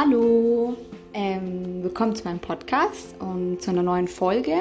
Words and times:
Hallo, 0.00 0.76
ähm, 1.12 1.82
willkommen 1.82 2.14
zu 2.14 2.22
meinem 2.22 2.38
Podcast 2.38 3.16
und 3.18 3.60
zu 3.60 3.72
einer 3.72 3.82
neuen 3.82 4.06
Folge. 4.06 4.54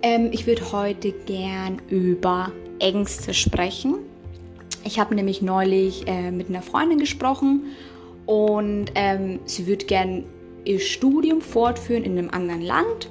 Ähm, 0.00 0.30
ich 0.32 0.46
würde 0.46 0.72
heute 0.72 1.12
gern 1.12 1.82
über 1.90 2.50
Ängste 2.78 3.34
sprechen. 3.34 3.96
Ich 4.84 4.98
habe 4.98 5.14
nämlich 5.14 5.42
neulich 5.42 6.08
äh, 6.08 6.30
mit 6.30 6.48
einer 6.48 6.62
Freundin 6.62 6.98
gesprochen 6.98 7.64
und 8.24 8.86
ähm, 8.94 9.40
sie 9.44 9.66
würde 9.66 9.84
gern 9.84 10.24
ihr 10.64 10.80
Studium 10.80 11.42
fortführen 11.42 12.04
in 12.04 12.16
einem 12.16 12.30
anderen 12.30 12.62
Land. 12.62 13.10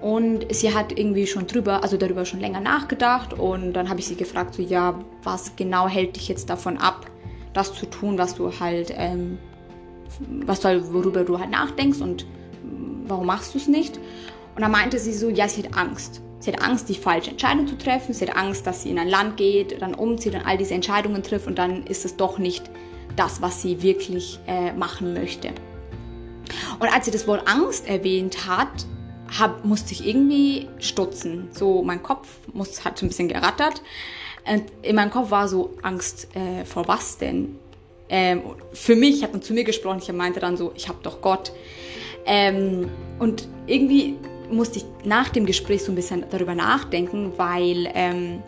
Und 0.00 0.46
sie 0.54 0.72
hat 0.72 0.96
irgendwie 0.96 1.26
schon 1.26 1.48
drüber, 1.48 1.82
also 1.82 1.96
darüber 1.96 2.24
schon 2.24 2.38
länger 2.38 2.60
nachgedacht. 2.60 3.32
Und 3.34 3.72
dann 3.72 3.88
habe 3.88 3.98
ich 3.98 4.06
sie 4.06 4.14
gefragt, 4.14 4.54
so 4.54 4.62
ja, 4.62 5.00
was 5.24 5.56
genau 5.56 5.88
hält 5.88 6.14
dich 6.14 6.28
jetzt 6.28 6.48
davon 6.48 6.78
ab, 6.78 7.10
das 7.54 7.74
zu 7.74 7.86
tun, 7.86 8.18
was 8.18 8.36
du 8.36 8.52
halt 8.60 8.94
ähm, 8.96 9.38
was 10.46 10.60
du, 10.60 10.92
worüber 10.92 11.24
du 11.24 11.38
halt 11.38 11.50
nachdenkst 11.50 12.00
und 12.00 12.26
warum 13.06 13.26
machst 13.26 13.54
du 13.54 13.58
es 13.58 13.68
nicht. 13.68 13.98
Und 14.54 14.62
dann 14.62 14.70
meinte 14.70 14.98
sie 14.98 15.12
so, 15.12 15.28
ja, 15.28 15.48
sie 15.48 15.64
hat 15.64 15.76
Angst. 15.76 16.22
Sie 16.38 16.52
hat 16.52 16.62
Angst, 16.62 16.88
die 16.88 16.94
falsche 16.94 17.30
Entscheidung 17.30 17.66
zu 17.66 17.76
treffen. 17.78 18.12
Sie 18.12 18.26
hat 18.26 18.36
Angst, 18.36 18.66
dass 18.66 18.82
sie 18.82 18.90
in 18.90 18.98
ein 18.98 19.08
Land 19.08 19.36
geht, 19.36 19.80
dann 19.80 19.94
umzieht 19.94 20.34
und 20.34 20.46
all 20.46 20.58
diese 20.58 20.74
Entscheidungen 20.74 21.22
trifft 21.22 21.46
und 21.46 21.58
dann 21.58 21.86
ist 21.86 22.04
es 22.04 22.16
doch 22.16 22.38
nicht 22.38 22.70
das, 23.16 23.40
was 23.40 23.62
sie 23.62 23.82
wirklich 23.82 24.38
äh, 24.46 24.72
machen 24.72 25.14
möchte. 25.14 25.50
Und 26.78 26.92
als 26.92 27.06
sie 27.06 27.10
das 27.10 27.26
Wort 27.26 27.48
Angst 27.48 27.86
erwähnt 27.88 28.46
hat, 28.46 28.86
hab, 29.38 29.64
musste 29.64 29.92
ich 29.92 30.06
irgendwie 30.06 30.68
stutzen. 30.78 31.48
So 31.52 31.82
mein 31.82 32.02
Kopf 32.02 32.28
muss, 32.52 32.84
hat 32.84 32.98
so 32.98 33.06
ein 33.06 33.08
bisschen 33.08 33.28
gerattert. 33.28 33.82
Und 34.46 34.64
in 34.82 34.96
meinem 34.96 35.10
Kopf 35.10 35.30
war 35.30 35.48
so 35.48 35.74
Angst 35.82 36.28
äh, 36.36 36.64
vor 36.64 36.86
was 36.86 37.18
denn? 37.18 37.58
Ähm, 38.08 38.42
für 38.72 38.96
mich 38.96 39.22
hat 39.22 39.32
man 39.32 39.42
zu 39.42 39.54
mir 39.54 39.64
gesprochen, 39.64 40.00
ich 40.02 40.12
meinte 40.12 40.40
dann 40.40 40.56
so, 40.56 40.72
ich 40.74 40.88
habe 40.88 40.98
doch 41.02 41.20
Gott. 41.20 41.52
Ähm, 42.26 42.88
und 43.18 43.48
irgendwie 43.66 44.16
musste 44.50 44.78
ich 44.78 44.84
nach 45.04 45.30
dem 45.30 45.46
Gespräch 45.46 45.84
so 45.84 45.92
ein 45.92 45.94
bisschen 45.94 46.24
darüber 46.30 46.54
nachdenken, 46.54 47.32
weil 47.36 47.90
ähm, 47.94 48.42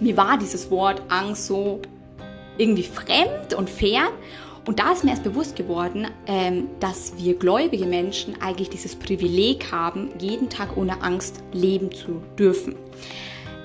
mir 0.00 0.16
war 0.16 0.38
dieses 0.38 0.70
Wort 0.70 1.02
Angst 1.08 1.46
so 1.46 1.80
irgendwie 2.58 2.84
fremd 2.84 3.54
und 3.56 3.68
fern. 3.68 4.12
Und 4.66 4.78
da 4.78 4.92
ist 4.92 5.04
mir 5.04 5.10
erst 5.10 5.24
bewusst 5.24 5.56
geworden, 5.56 6.06
ähm, 6.26 6.68
dass 6.80 7.12
wir 7.18 7.34
gläubige 7.34 7.84
Menschen 7.84 8.40
eigentlich 8.40 8.70
dieses 8.70 8.96
Privileg 8.96 9.70
haben, 9.70 10.10
jeden 10.18 10.48
Tag 10.48 10.76
ohne 10.76 11.02
Angst 11.02 11.42
leben 11.52 11.92
zu 11.92 12.22
dürfen, 12.38 12.74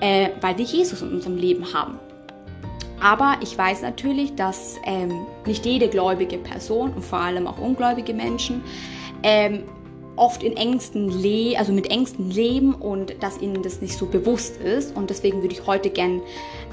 äh, 0.00 0.28
weil 0.42 0.58
wir 0.58 0.64
Jesus 0.64 1.00
in 1.00 1.10
unserem 1.12 1.36
Leben 1.36 1.72
haben. 1.72 1.98
Aber 3.00 3.38
ich 3.42 3.56
weiß 3.56 3.82
natürlich, 3.82 4.34
dass 4.34 4.76
ähm, 4.84 5.26
nicht 5.46 5.64
jede 5.64 5.88
gläubige 5.88 6.38
Person 6.38 6.92
und 6.92 7.04
vor 7.04 7.20
allem 7.20 7.46
auch 7.46 7.58
ungläubige 7.58 8.12
Menschen 8.12 8.62
ähm, 9.22 9.64
oft 10.16 10.42
in 10.42 10.56
Ängsten 10.56 11.08
le 11.08 11.58
also 11.58 11.72
mit 11.72 11.90
Ängsten 11.90 12.30
leben 12.30 12.74
und 12.74 13.14
dass 13.22 13.40
ihnen 13.40 13.62
das 13.62 13.80
nicht 13.80 13.96
so 13.96 14.06
bewusst 14.06 14.58
ist. 14.58 14.94
Und 14.94 15.08
deswegen 15.08 15.40
würde 15.40 15.54
ich 15.54 15.66
heute 15.66 15.88
gern 15.88 16.20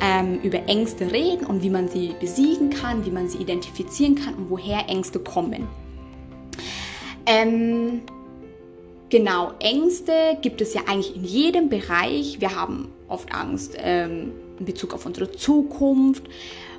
ähm, 0.01 0.39
über 0.41 0.67
Ängste 0.67 1.11
reden 1.11 1.45
und 1.45 1.63
wie 1.63 1.69
man 1.69 1.87
sie 1.87 2.13
besiegen 2.19 2.69
kann, 2.69 3.05
wie 3.05 3.11
man 3.11 3.29
sie 3.29 3.37
identifizieren 3.37 4.15
kann 4.15 4.35
und 4.35 4.49
woher 4.49 4.89
Ängste 4.89 5.19
kommen. 5.19 5.67
Ähm, 7.25 8.01
genau, 9.09 9.53
Ängste 9.59 10.37
gibt 10.41 10.59
es 10.59 10.73
ja 10.73 10.81
eigentlich 10.87 11.15
in 11.15 11.23
jedem 11.23 11.69
Bereich. 11.69 12.41
Wir 12.41 12.53
haben 12.53 12.91
oft 13.07 13.33
Angst 13.33 13.77
ähm, 13.77 14.31
in 14.59 14.65
Bezug 14.65 14.93
auf 14.93 15.05
unsere 15.05 15.31
Zukunft. 15.31 16.23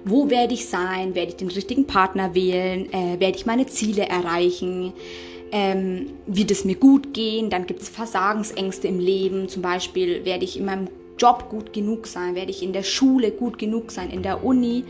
Wo 0.04 0.30
werde 0.30 0.54
ich 0.54 0.66
sein? 0.66 1.14
Werde 1.14 1.30
ich 1.30 1.36
den 1.36 1.48
richtigen 1.48 1.86
Partner 1.86 2.34
wählen? 2.34 2.92
Äh, 2.92 3.20
werde 3.20 3.36
ich 3.36 3.46
meine 3.46 3.66
Ziele 3.66 4.08
erreichen? 4.08 4.92
Ähm, 5.50 6.10
wird 6.26 6.50
es 6.50 6.64
mir 6.64 6.76
gut 6.76 7.14
gehen? 7.14 7.50
Dann 7.50 7.66
gibt 7.66 7.82
es 7.82 7.88
Versagensängste 7.88 8.88
im 8.88 9.00
Leben. 9.00 9.48
Zum 9.48 9.62
Beispiel 9.62 10.24
werde 10.24 10.44
ich 10.44 10.58
in 10.58 10.66
meinem 10.66 10.88
Job 11.18 11.48
gut 11.50 11.72
genug 11.72 12.06
sein? 12.06 12.34
Werde 12.34 12.50
ich 12.50 12.62
in 12.62 12.72
der 12.72 12.82
Schule 12.82 13.30
gut 13.30 13.58
genug 13.58 13.90
sein? 13.90 14.10
In 14.10 14.22
der 14.22 14.44
Uni? 14.44 14.84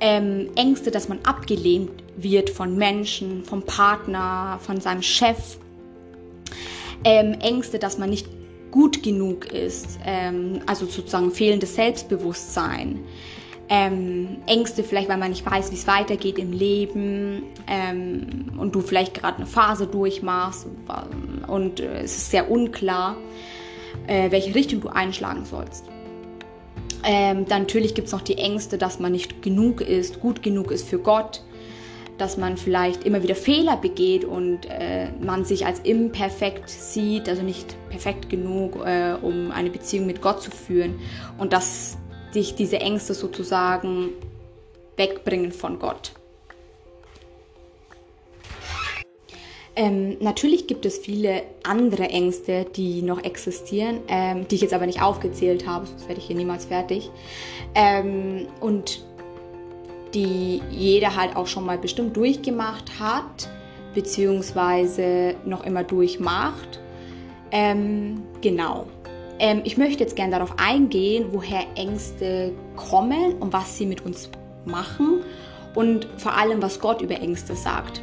Ähm, 0.00 0.50
Ängste, 0.56 0.90
dass 0.90 1.08
man 1.08 1.20
abgelehnt 1.22 1.90
wird 2.16 2.50
von 2.50 2.76
Menschen, 2.76 3.44
vom 3.44 3.62
Partner, 3.62 4.58
von 4.62 4.80
seinem 4.80 5.02
Chef. 5.02 5.58
Ähm, 7.04 7.32
Ängste, 7.40 7.78
dass 7.78 7.98
man 7.98 8.10
nicht 8.10 8.26
gut 8.70 9.02
genug 9.02 9.46
ist, 9.52 9.98
ähm, 10.04 10.60
also 10.66 10.86
sozusagen 10.86 11.30
fehlendes 11.30 11.74
Selbstbewusstsein, 11.74 13.00
ähm, 13.68 14.38
Ängste 14.46 14.84
vielleicht, 14.84 15.08
weil 15.08 15.16
man 15.16 15.30
nicht 15.30 15.44
weiß, 15.44 15.72
wie 15.72 15.76
es 15.76 15.86
weitergeht 15.86 16.38
im 16.38 16.52
Leben 16.52 17.42
ähm, 17.66 18.52
und 18.58 18.74
du 18.74 18.80
vielleicht 18.80 19.14
gerade 19.14 19.38
eine 19.38 19.46
Phase 19.46 19.86
durchmachst 19.86 20.66
und 21.48 21.80
äh, 21.80 22.02
es 22.02 22.16
ist 22.16 22.30
sehr 22.30 22.50
unklar, 22.50 23.16
äh, 24.06 24.30
welche 24.30 24.54
Richtung 24.54 24.80
du 24.80 24.88
einschlagen 24.88 25.44
sollst. 25.44 25.84
Ähm, 27.02 27.46
dann 27.46 27.62
natürlich 27.62 27.94
gibt 27.94 28.06
es 28.06 28.12
noch 28.12 28.22
die 28.22 28.38
Ängste, 28.38 28.78
dass 28.78 28.98
man 29.00 29.12
nicht 29.12 29.42
genug 29.42 29.80
ist, 29.80 30.20
gut 30.20 30.42
genug 30.42 30.70
ist 30.70 30.88
für 30.88 30.98
Gott, 30.98 31.42
dass 32.18 32.36
man 32.36 32.56
vielleicht 32.56 33.04
immer 33.04 33.22
wieder 33.22 33.34
Fehler 33.34 33.76
begeht 33.76 34.24
und 34.24 34.66
äh, 34.66 35.10
man 35.20 35.44
sich 35.44 35.66
als 35.66 35.80
imperfekt 35.80 36.68
sieht, 36.68 37.28
also 37.28 37.42
nicht 37.42 37.76
perfekt 37.90 38.28
genug, 38.28 38.76
äh, 38.84 39.14
um 39.20 39.50
eine 39.50 39.70
Beziehung 39.70 40.06
mit 40.06 40.22
Gott 40.22 40.42
zu 40.42 40.50
führen 40.50 40.98
und 41.38 41.52
dass 41.52 41.98
dich 42.34 42.54
diese 42.54 42.80
Ängste 42.80 43.14
sozusagen 43.14 44.10
wegbringen 44.96 45.52
von 45.52 45.78
Gott. 45.78 46.12
Ähm, 49.78 50.16
natürlich 50.20 50.66
gibt 50.66 50.86
es 50.86 50.96
viele 50.96 51.42
andere 51.62 52.04
Ängste, 52.04 52.64
die 52.64 53.02
noch 53.02 53.22
existieren, 53.22 54.00
ähm, 54.08 54.48
die 54.48 54.54
ich 54.54 54.62
jetzt 54.62 54.72
aber 54.72 54.86
nicht 54.86 55.02
aufgezählt 55.02 55.66
habe, 55.66 55.86
sonst 55.86 56.08
werde 56.08 56.18
ich 56.18 56.26
hier 56.26 56.36
niemals 56.36 56.64
fertig. 56.64 57.10
Ähm, 57.74 58.48
und 58.60 59.04
die 60.16 60.62
jeder 60.70 61.14
halt 61.14 61.36
auch 61.36 61.46
schon 61.46 61.66
mal 61.66 61.76
bestimmt 61.76 62.16
durchgemacht 62.16 62.98
hat, 62.98 63.48
beziehungsweise 63.94 65.34
noch 65.44 65.64
immer 65.64 65.84
durchmacht. 65.84 66.80
Ähm, 67.52 68.22
genau. 68.40 68.86
Ähm, 69.38 69.60
ich 69.64 69.76
möchte 69.76 70.02
jetzt 70.02 70.16
gerne 70.16 70.32
darauf 70.32 70.54
eingehen, 70.58 71.26
woher 71.32 71.64
Ängste 71.74 72.52
kommen 72.76 73.34
und 73.34 73.52
was 73.52 73.76
sie 73.76 73.84
mit 73.84 74.06
uns 74.06 74.30
machen 74.64 75.20
und 75.74 76.08
vor 76.16 76.34
allem, 76.34 76.62
was 76.62 76.80
Gott 76.80 77.02
über 77.02 77.20
Ängste 77.20 77.54
sagt. 77.54 78.00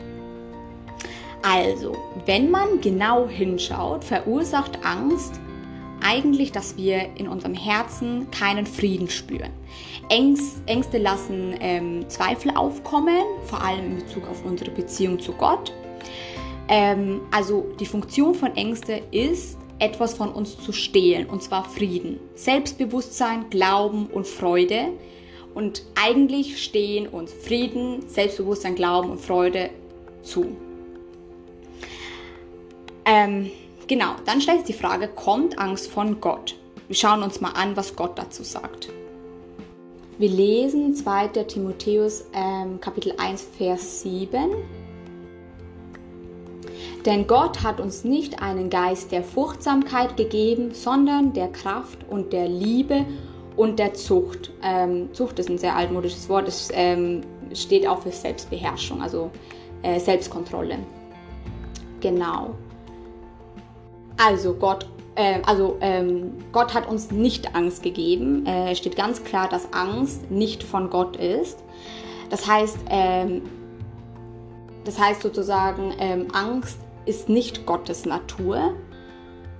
Also, 1.41 1.97
wenn 2.25 2.51
man 2.51 2.79
genau 2.79 3.27
hinschaut, 3.27 4.03
verursacht 4.03 4.85
Angst 4.85 5.41
eigentlich, 6.03 6.51
dass 6.51 6.77
wir 6.77 7.09
in 7.17 7.27
unserem 7.27 7.53
Herzen 7.53 8.29
keinen 8.31 8.65
Frieden 8.65 9.09
spüren. 9.09 9.51
Ängst, 10.09 10.61
Ängste 10.65 10.97
lassen 10.97 11.55
ähm, 11.59 12.09
Zweifel 12.09 12.51
aufkommen, 12.55 13.23
vor 13.45 13.63
allem 13.63 13.85
in 13.85 13.95
Bezug 13.97 14.27
auf 14.27 14.45
unsere 14.45 14.71
Beziehung 14.71 15.19
zu 15.19 15.31
Gott. 15.33 15.73
Ähm, 16.67 17.21
also 17.31 17.65
die 17.79 17.85
Funktion 17.85 18.35
von 18.35 18.55
Ängste 18.55 19.01
ist, 19.11 19.57
etwas 19.79 20.13
von 20.13 20.31
uns 20.31 20.57
zu 20.57 20.71
stehlen, 20.71 21.27
und 21.27 21.43
zwar 21.43 21.65
Frieden, 21.65 22.19
Selbstbewusstsein, 22.35 23.49
Glauben 23.49 24.07
und 24.07 24.27
Freude. 24.27 24.89
Und 25.53 25.83
eigentlich 26.01 26.63
stehen 26.63 27.07
uns 27.07 27.33
Frieden, 27.33 28.07
Selbstbewusstsein, 28.07 28.75
Glauben 28.75 29.11
und 29.11 29.19
Freude 29.21 29.69
zu. 30.21 30.55
Ähm, 33.05 33.51
Genau, 33.87 34.15
dann 34.25 34.39
stellt 34.39 34.65
sich 34.65 34.75
die 34.75 34.81
Frage, 34.81 35.07
kommt 35.09 35.59
Angst 35.59 35.91
von 35.91 36.21
Gott? 36.21 36.55
Wir 36.87 36.95
schauen 36.95 37.21
uns 37.21 37.41
mal 37.41 37.51
an, 37.51 37.75
was 37.75 37.95
Gott 37.95 38.17
dazu 38.17 38.43
sagt. 38.43 38.89
Wir 40.17 40.29
lesen 40.29 40.95
2. 40.95 41.27
Timotheus 41.27 42.25
ähm, 42.33 42.79
Kapitel 42.79 43.13
1, 43.17 43.45
Vers 43.57 44.01
7. 44.01 44.51
Denn 47.05 47.27
Gott 47.27 47.63
hat 47.63 47.81
uns 47.81 48.05
nicht 48.05 48.41
einen 48.41 48.69
Geist 48.69 49.11
der 49.11 49.23
Furchtsamkeit 49.23 50.15
gegeben, 50.15 50.73
sondern 50.73 51.33
der 51.33 51.49
Kraft 51.49 51.99
und 52.09 52.31
der 52.31 52.47
Liebe 52.47 53.05
und 53.57 53.79
der 53.79 53.93
Zucht. 53.93 54.51
Ähm, 54.63 55.13
Zucht 55.13 55.39
ist 55.39 55.49
ein 55.49 55.57
sehr 55.57 55.75
altmodisches 55.75 56.29
Wort, 56.29 56.47
es 56.47 56.69
ähm, 56.73 57.21
steht 57.53 57.85
auch 57.85 58.01
für 58.03 58.11
Selbstbeherrschung, 58.11 59.01
also 59.01 59.29
äh, 59.81 59.99
Selbstkontrolle. 59.99 60.77
Genau. 61.99 62.55
Also 64.17 64.53
Gott, 64.53 64.87
äh, 65.15 65.39
also 65.45 65.77
ähm, 65.81 66.33
Gott 66.51 66.73
hat 66.73 66.87
uns 66.87 67.11
nicht 67.11 67.55
Angst 67.55 67.83
gegeben. 67.83 68.45
Äh, 68.45 68.71
es 68.71 68.77
steht 68.77 68.95
ganz 68.95 69.23
klar, 69.23 69.49
dass 69.49 69.73
Angst 69.73 70.29
nicht 70.31 70.63
von 70.63 70.89
Gott 70.89 71.17
ist. 71.17 71.59
Das 72.29 72.47
heißt, 72.47 72.77
ähm, 72.89 73.41
das 74.85 74.99
heißt 74.99 75.21
sozusagen, 75.21 75.93
ähm, 75.99 76.27
Angst 76.33 76.77
ist 77.05 77.29
nicht 77.29 77.65
Gottes 77.65 78.05
Natur. 78.05 78.75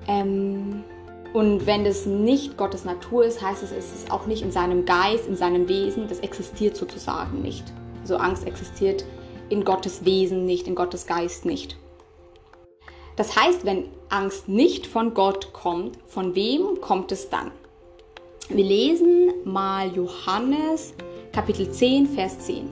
Ähm, 0.07 0.83
und 1.33 1.65
wenn 1.65 1.83
das 1.83 2.05
nicht 2.05 2.57
Gottes 2.57 2.85
Natur 2.85 3.25
ist, 3.25 3.41
heißt 3.41 3.63
es, 3.63 3.71
es 3.71 3.93
ist 3.93 4.11
auch 4.11 4.27
nicht 4.27 4.43
in 4.43 4.51
seinem 4.51 4.85
Geist, 4.85 5.27
in 5.27 5.35
seinem 5.35 5.67
Wesen, 5.67 6.07
das 6.07 6.19
existiert 6.19 6.75
sozusagen 6.75 7.41
nicht. 7.41 7.63
Also 8.01 8.17
Angst 8.17 8.45
existiert 8.45 9.03
in 9.49 9.63
Gottes 9.63 10.05
Wesen 10.05 10.45
nicht, 10.45 10.67
in 10.67 10.75
Gottes 10.75 11.07
Geist 11.07 11.45
nicht. 11.45 11.77
Das 13.15 13.35
heißt, 13.35 13.65
wenn 13.65 13.85
Angst 14.09 14.47
nicht 14.49 14.87
von 14.87 15.13
Gott 15.13 15.53
kommt, 15.53 15.97
von 16.07 16.35
wem 16.35 16.81
kommt 16.81 17.11
es 17.11 17.29
dann? 17.29 17.51
Wir 18.49 18.63
lesen 18.63 19.33
mal 19.45 19.93
Johannes 19.95 20.93
Kapitel 21.31 21.71
10, 21.71 22.07
Vers 22.07 22.39
10. 22.39 22.69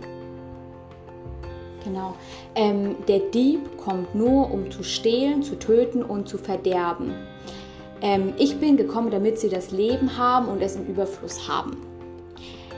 Genau. 1.83 2.15
Ähm, 2.55 2.95
der 3.07 3.19
Dieb 3.19 3.77
kommt 3.77 4.13
nur, 4.13 4.51
um 4.51 4.69
zu 4.69 4.83
stehlen, 4.83 5.41
zu 5.41 5.57
töten 5.57 6.03
und 6.03 6.27
zu 6.27 6.37
verderben. 6.37 7.13
Ähm, 8.01 8.33
ich 8.37 8.57
bin 8.57 8.77
gekommen, 8.77 9.09
damit 9.09 9.39
sie 9.39 9.49
das 9.49 9.71
Leben 9.71 10.17
haben 10.17 10.47
und 10.47 10.61
es 10.61 10.75
im 10.75 10.85
Überfluss 10.85 11.47
haben. 11.47 11.90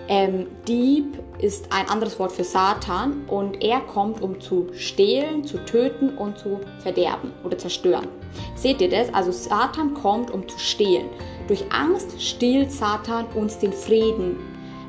Ähm, 0.10 0.48
Dieb 0.68 1.18
ist 1.40 1.72
ein 1.72 1.88
anderes 1.88 2.20
Wort 2.20 2.34
für 2.34 2.44
Satan 2.44 3.24
und 3.28 3.64
er 3.64 3.80
kommt, 3.82 4.22
um 4.22 4.40
zu 4.42 4.68
stehlen, 4.74 5.44
zu 5.44 5.58
töten 5.66 6.18
und 6.18 6.38
zu 6.38 6.60
verderben 6.80 7.32
oder 7.44 7.58
zerstören. 7.58 8.08
Seht 8.56 8.82
ihr 8.82 8.90
das? 8.90 9.14
Also 9.14 9.32
Satan 9.32 9.94
kommt, 9.94 10.32
um 10.32 10.48
zu 10.48 10.60
stehlen. 10.60 11.08
Durch 11.48 11.64
Angst 11.72 12.22
stiehlt 12.22 12.72
Satan 12.72 13.26
uns 13.36 13.58
den 13.60 13.72
Frieden, 13.72 14.38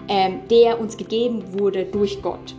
ähm, 0.08 0.40
der 0.50 0.80
uns 0.80 0.96
gegeben 0.96 1.42
wurde 1.58 1.84
durch 1.84 2.20
Gott. 2.20 2.54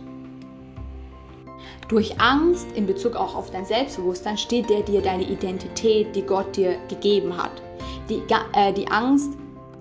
Durch 1.88 2.20
Angst 2.20 2.66
in 2.74 2.86
Bezug 2.86 3.14
auch 3.14 3.36
auf 3.36 3.50
dein 3.50 3.64
Selbstbewusstsein 3.64 4.36
stiehlt 4.36 4.70
er 4.70 4.82
dir 4.82 5.00
deine 5.00 5.22
Identität, 5.22 6.16
die 6.16 6.22
Gott 6.22 6.56
dir 6.56 6.76
gegeben 6.88 7.36
hat. 7.36 7.62
Die, 8.08 8.22
äh, 8.54 8.72
die 8.72 8.88
Angst 8.88 9.30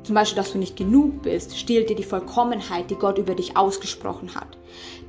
zum 0.05 0.15
Beispiel, 0.15 0.37
dass 0.37 0.51
du 0.51 0.57
nicht 0.57 0.77
genug 0.77 1.23
bist, 1.23 1.57
stiehlt 1.57 1.89
dir 1.89 1.95
die 1.95 2.03
Vollkommenheit, 2.03 2.89
die 2.91 2.95
Gott 2.95 3.17
über 3.17 3.35
dich 3.35 3.57
ausgesprochen 3.57 4.35
hat. 4.35 4.57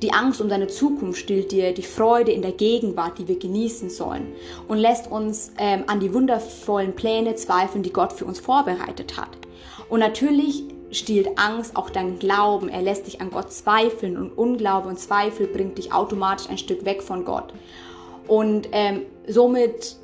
Die 0.01 0.11
Angst 0.11 0.41
um 0.41 0.49
deine 0.49 0.67
Zukunft 0.67 1.19
stiehlt 1.19 1.51
dir 1.51 1.73
die 1.73 1.83
Freude 1.83 2.31
in 2.31 2.41
der 2.41 2.51
Gegenwart, 2.51 3.17
die 3.17 3.27
wir 3.27 3.37
genießen 3.37 3.89
sollen 3.89 4.33
und 4.67 4.77
lässt 4.77 5.09
uns 5.11 5.51
ähm, 5.57 5.83
an 5.87 5.99
die 5.99 6.13
wundervollen 6.13 6.95
Pläne 6.95 7.35
zweifeln, 7.35 7.83
die 7.83 7.93
Gott 7.93 8.13
für 8.13 8.25
uns 8.25 8.39
vorbereitet 8.39 9.17
hat. 9.17 9.29
Und 9.89 9.99
natürlich 9.99 10.63
stiehlt 10.91 11.37
Angst 11.37 11.75
auch 11.75 11.89
deinen 11.89 12.19
Glauben. 12.19 12.69
Er 12.69 12.81
lässt 12.81 13.07
dich 13.07 13.21
an 13.21 13.31
Gott 13.31 13.51
zweifeln 13.51 14.17
und 14.17 14.37
Unglaube 14.37 14.87
und 14.87 14.99
Zweifel 14.99 15.47
bringt 15.47 15.77
dich 15.77 15.93
automatisch 15.93 16.49
ein 16.49 16.57
Stück 16.57 16.85
weg 16.85 17.03
von 17.03 17.25
Gott. 17.25 17.53
Und 18.27 18.69
ähm, 18.71 19.03
somit 19.27 19.97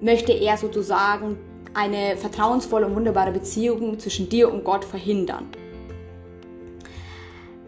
möchte 0.00 0.32
er 0.32 0.56
sozusagen 0.56 1.38
eine 1.74 2.16
vertrauensvolle 2.16 2.86
und 2.86 2.94
wunderbare 2.94 3.32
Beziehung 3.32 3.98
zwischen 3.98 4.28
dir 4.28 4.52
und 4.52 4.64
Gott 4.64 4.84
verhindern. 4.84 5.48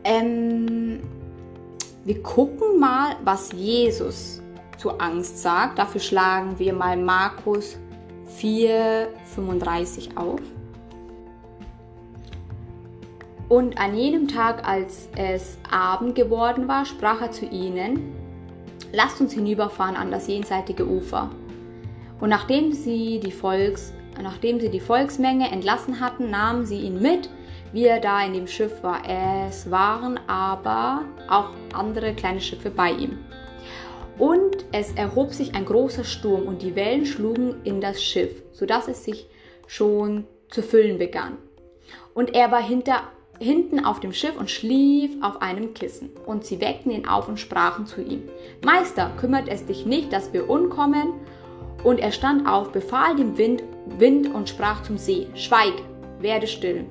Ähm, 0.04 1.00
wir 2.04 2.22
gucken 2.22 2.78
mal, 2.78 3.16
was 3.24 3.50
Jesus 3.52 4.40
zur 4.78 5.02
Angst 5.02 5.42
sagt. 5.42 5.78
Dafür 5.78 6.00
schlagen 6.00 6.58
wir 6.58 6.72
mal 6.72 6.96
Markus 6.96 7.76
4,35 8.40 10.16
auf. 10.16 10.40
Und 13.48 13.78
an 13.78 13.96
jenem 13.96 14.28
Tag, 14.28 14.66
als 14.66 15.08
es 15.16 15.58
Abend 15.70 16.14
geworden 16.14 16.66
war, 16.68 16.84
sprach 16.84 17.20
er 17.20 17.30
zu 17.30 17.46
ihnen, 17.46 18.12
lasst 18.92 19.20
uns 19.20 19.32
hinüberfahren 19.32 19.96
an 19.96 20.10
das 20.10 20.26
jenseitige 20.26 20.86
Ufer. 20.86 21.30
Und 22.20 22.30
nachdem 22.30 22.72
sie 22.72 23.20
die 23.20 23.32
Volks, 23.32 23.92
nachdem 24.20 24.60
sie 24.60 24.70
die 24.70 24.80
Volksmenge 24.80 25.50
entlassen 25.50 26.00
hatten, 26.00 26.30
nahmen 26.30 26.64
sie 26.64 26.80
ihn 26.80 27.00
mit, 27.00 27.28
wie 27.72 27.84
er 27.84 28.00
da 28.00 28.24
in 28.24 28.32
dem 28.32 28.46
Schiff 28.46 28.82
war. 28.82 29.02
Es 29.06 29.70
waren 29.70 30.18
aber 30.26 31.04
auch 31.28 31.50
andere 31.74 32.14
kleine 32.14 32.40
Schiffe 32.40 32.70
bei 32.70 32.90
ihm. 32.92 33.18
Und 34.18 34.64
es 34.72 34.92
erhob 34.92 35.34
sich 35.34 35.54
ein 35.54 35.66
großer 35.66 36.04
Sturm 36.04 36.46
und 36.46 36.62
die 36.62 36.74
Wellen 36.74 37.04
schlugen 37.04 37.56
in 37.64 37.82
das 37.82 38.02
Schiff, 38.02 38.42
sodass 38.52 38.88
es 38.88 39.04
sich 39.04 39.28
schon 39.66 40.24
zu 40.48 40.62
füllen 40.62 40.96
begann. 40.98 41.36
Und 42.14 42.34
er 42.34 42.50
war 42.50 42.62
hinter, 42.62 43.02
hinten 43.38 43.84
auf 43.84 44.00
dem 44.00 44.14
Schiff 44.14 44.38
und 44.38 44.50
schlief 44.50 45.10
auf 45.20 45.42
einem 45.42 45.74
Kissen. 45.74 46.10
Und 46.24 46.46
sie 46.46 46.62
weckten 46.62 46.92
ihn 46.92 47.06
auf 47.06 47.28
und 47.28 47.38
sprachen 47.38 47.84
zu 47.84 48.00
ihm, 48.00 48.22
Meister, 48.64 49.12
kümmert 49.20 49.48
es 49.48 49.66
dich 49.66 49.84
nicht, 49.84 50.14
dass 50.14 50.32
wir 50.32 50.48
umkommen? 50.48 51.12
Und 51.86 52.00
er 52.00 52.10
stand 52.10 52.48
auf, 52.48 52.72
befahl 52.72 53.14
dem 53.14 53.38
Wind, 53.38 53.62
Wind 53.86 54.34
und 54.34 54.48
sprach 54.48 54.82
zum 54.82 54.98
See, 54.98 55.28
Schweig, 55.36 55.74
werde 56.18 56.48
still. 56.48 56.84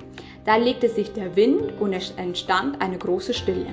Da 0.46 0.56
legte 0.56 0.88
sich 0.88 1.12
der 1.12 1.36
Wind 1.36 1.78
und 1.78 1.92
es 1.92 2.12
entstand 2.12 2.80
eine 2.80 2.96
große 2.96 3.34
Stille. 3.34 3.66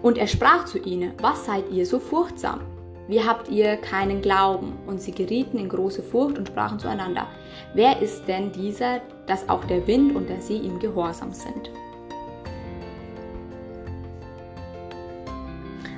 Und 0.00 0.16
er 0.16 0.28
sprach 0.28 0.66
zu 0.66 0.78
ihnen, 0.78 1.14
was 1.20 1.46
seid 1.46 1.64
ihr 1.72 1.84
so 1.84 1.98
furchtsam? 1.98 2.60
Wie 3.08 3.24
habt 3.24 3.48
ihr 3.48 3.76
keinen 3.76 4.22
Glauben? 4.22 4.78
Und 4.86 5.02
sie 5.02 5.10
gerieten 5.10 5.58
in 5.58 5.68
große 5.68 6.04
Furcht 6.04 6.38
und 6.38 6.46
sprachen 6.46 6.78
zueinander, 6.78 7.26
wer 7.74 8.00
ist 8.00 8.28
denn 8.28 8.52
dieser, 8.52 9.00
dass 9.26 9.48
auch 9.48 9.64
der 9.64 9.84
Wind 9.88 10.14
und 10.14 10.28
der 10.28 10.40
See 10.40 10.58
ihm 10.58 10.78
gehorsam 10.78 11.32
sind? 11.32 11.72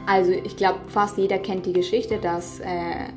Also 0.06 0.32
ich 0.32 0.56
glaube, 0.56 0.78
fast 0.88 1.18
jeder 1.18 1.36
kennt 1.36 1.66
die 1.66 1.74
Geschichte, 1.74 2.16
dass 2.16 2.60
äh, 2.60 3.08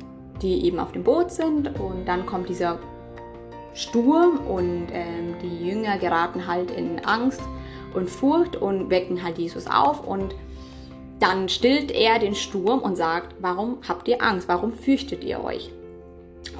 die 0.44 0.66
eben 0.66 0.78
auf 0.78 0.92
dem 0.92 1.02
Boot 1.02 1.30
sind 1.30 1.80
und 1.80 2.06
dann 2.06 2.26
kommt 2.26 2.48
dieser 2.48 2.78
Sturm 3.74 4.38
und 4.46 4.86
ähm, 4.92 5.34
die 5.42 5.66
Jünger 5.66 5.98
geraten 5.98 6.46
halt 6.46 6.70
in 6.70 7.04
Angst 7.04 7.40
und 7.94 8.08
Furcht 8.08 8.54
und 8.54 8.90
wecken 8.90 9.22
halt 9.22 9.38
Jesus 9.38 9.66
auf 9.66 10.06
und 10.06 10.34
dann 11.18 11.48
stillt 11.48 11.90
er 11.90 12.18
den 12.18 12.34
Sturm 12.34 12.80
und 12.80 12.96
sagt, 12.96 13.34
warum 13.40 13.78
habt 13.88 14.06
ihr 14.08 14.22
Angst? 14.22 14.46
Warum 14.48 14.72
fürchtet 14.72 15.24
ihr 15.24 15.42
euch? 15.42 15.70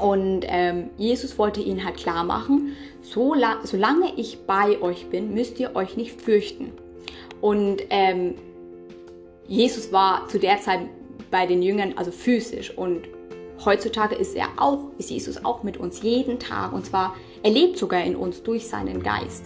Und 0.00 0.44
ähm, 0.48 0.90
Jesus 0.96 1.38
wollte 1.38 1.60
ihnen 1.60 1.84
halt 1.84 1.96
klar 1.98 2.25
machen, 2.25 2.75
so 3.02 3.34
solange 3.64 4.14
ich 4.16 4.46
bei 4.46 4.80
euch 4.80 5.06
bin, 5.10 5.34
müsst 5.34 5.60
ihr 5.60 5.76
euch 5.76 5.96
nicht 5.96 6.20
fürchten. 6.20 6.72
Und 7.40 7.82
ähm, 7.90 8.34
Jesus 9.46 9.92
war 9.92 10.26
zu 10.28 10.38
der 10.38 10.60
Zeit 10.60 10.80
bei 11.30 11.46
den 11.46 11.62
Jüngern 11.62 11.94
also 11.96 12.10
physisch 12.10 12.76
und 12.76 13.02
Heutzutage 13.64 14.14
ist 14.14 14.34
er 14.34 14.49
auch, 14.56 14.90
ist 14.99 15.11
Jesus 15.11 15.44
auch 15.44 15.62
mit 15.62 15.76
uns 15.76 16.02
jeden 16.02 16.38
Tag 16.38 16.72
und 16.72 16.84
zwar, 16.87 17.14
er 17.43 17.50
lebt 17.50 17.78
sogar 17.78 18.02
in 18.02 18.16
uns 18.16 18.43
durch 18.43 18.69
seinen 18.69 19.02
Geist. 19.02 19.44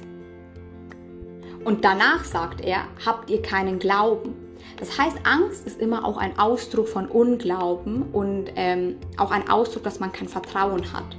Und 1.64 1.84
danach 1.84 2.24
sagt 2.24 2.60
er, 2.62 2.84
habt 3.04 3.30
ihr 3.30 3.42
keinen 3.42 3.78
Glauben. 3.78 4.34
Das 4.78 4.98
heißt, 4.98 5.18
Angst 5.24 5.66
ist 5.66 5.80
immer 5.80 6.04
auch 6.04 6.16
ein 6.16 6.38
Ausdruck 6.38 6.88
von 6.88 7.06
Unglauben 7.06 8.10
und 8.12 8.50
ähm, 8.56 8.96
auch 9.16 9.30
ein 9.30 9.48
Ausdruck, 9.48 9.82
dass 9.82 10.00
man 10.00 10.12
kein 10.12 10.28
Vertrauen 10.28 10.92
hat. 10.92 11.16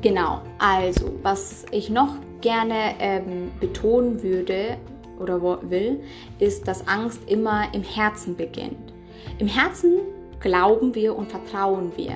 Genau, 0.00 0.42
also 0.58 1.18
was 1.22 1.66
ich 1.72 1.90
noch 1.90 2.14
gerne 2.40 2.94
ähm, 3.00 3.50
betonen 3.58 4.22
würde 4.22 4.78
oder 5.18 5.42
will, 5.68 6.00
ist, 6.38 6.68
dass 6.68 6.86
Angst 6.86 7.20
immer 7.26 7.74
im 7.74 7.82
Herzen 7.82 8.36
beginnt. 8.36 8.92
Im 9.38 9.48
Herzen 9.48 9.98
glauben 10.40 10.94
wir 10.94 11.16
und 11.16 11.30
vertrauen 11.30 11.92
wir. 11.96 12.14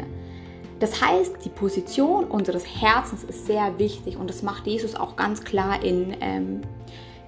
Das 0.81 1.01
heißt, 1.01 1.45
die 1.45 1.49
Position 1.49 2.25
unseres 2.25 2.67
Herzens 2.67 3.23
ist 3.23 3.47
sehr 3.47 3.79
wichtig 3.79 4.17
und 4.17 4.29
das 4.29 4.43
macht 4.43 4.67
Jesus 4.67 4.97
auch 4.97 5.15
ganz 5.15 5.45
klar 5.45 5.83
in 5.83 6.17
ähm, 6.21 6.63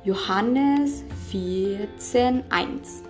Johannes 0.05 1.05
14, 1.31 2.43
1. 2.51 3.05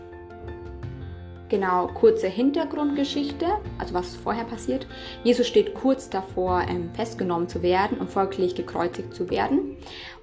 Genau, 1.49 1.89
kurze 1.89 2.27
Hintergrundgeschichte, 2.27 3.47
also 3.79 3.95
was 3.95 4.17
vorher 4.17 4.45
passiert. 4.45 4.87
Jesus 5.23 5.47
steht 5.47 5.75
kurz 5.75 6.11
davor, 6.11 6.63
ähm, 6.69 6.91
festgenommen 6.95 7.49
zu 7.49 7.63
werden 7.63 7.99
und 7.99 8.11
folglich 8.11 8.55
gekreuzigt 8.55 9.15
zu 9.15 9.31
werden. 9.31 9.77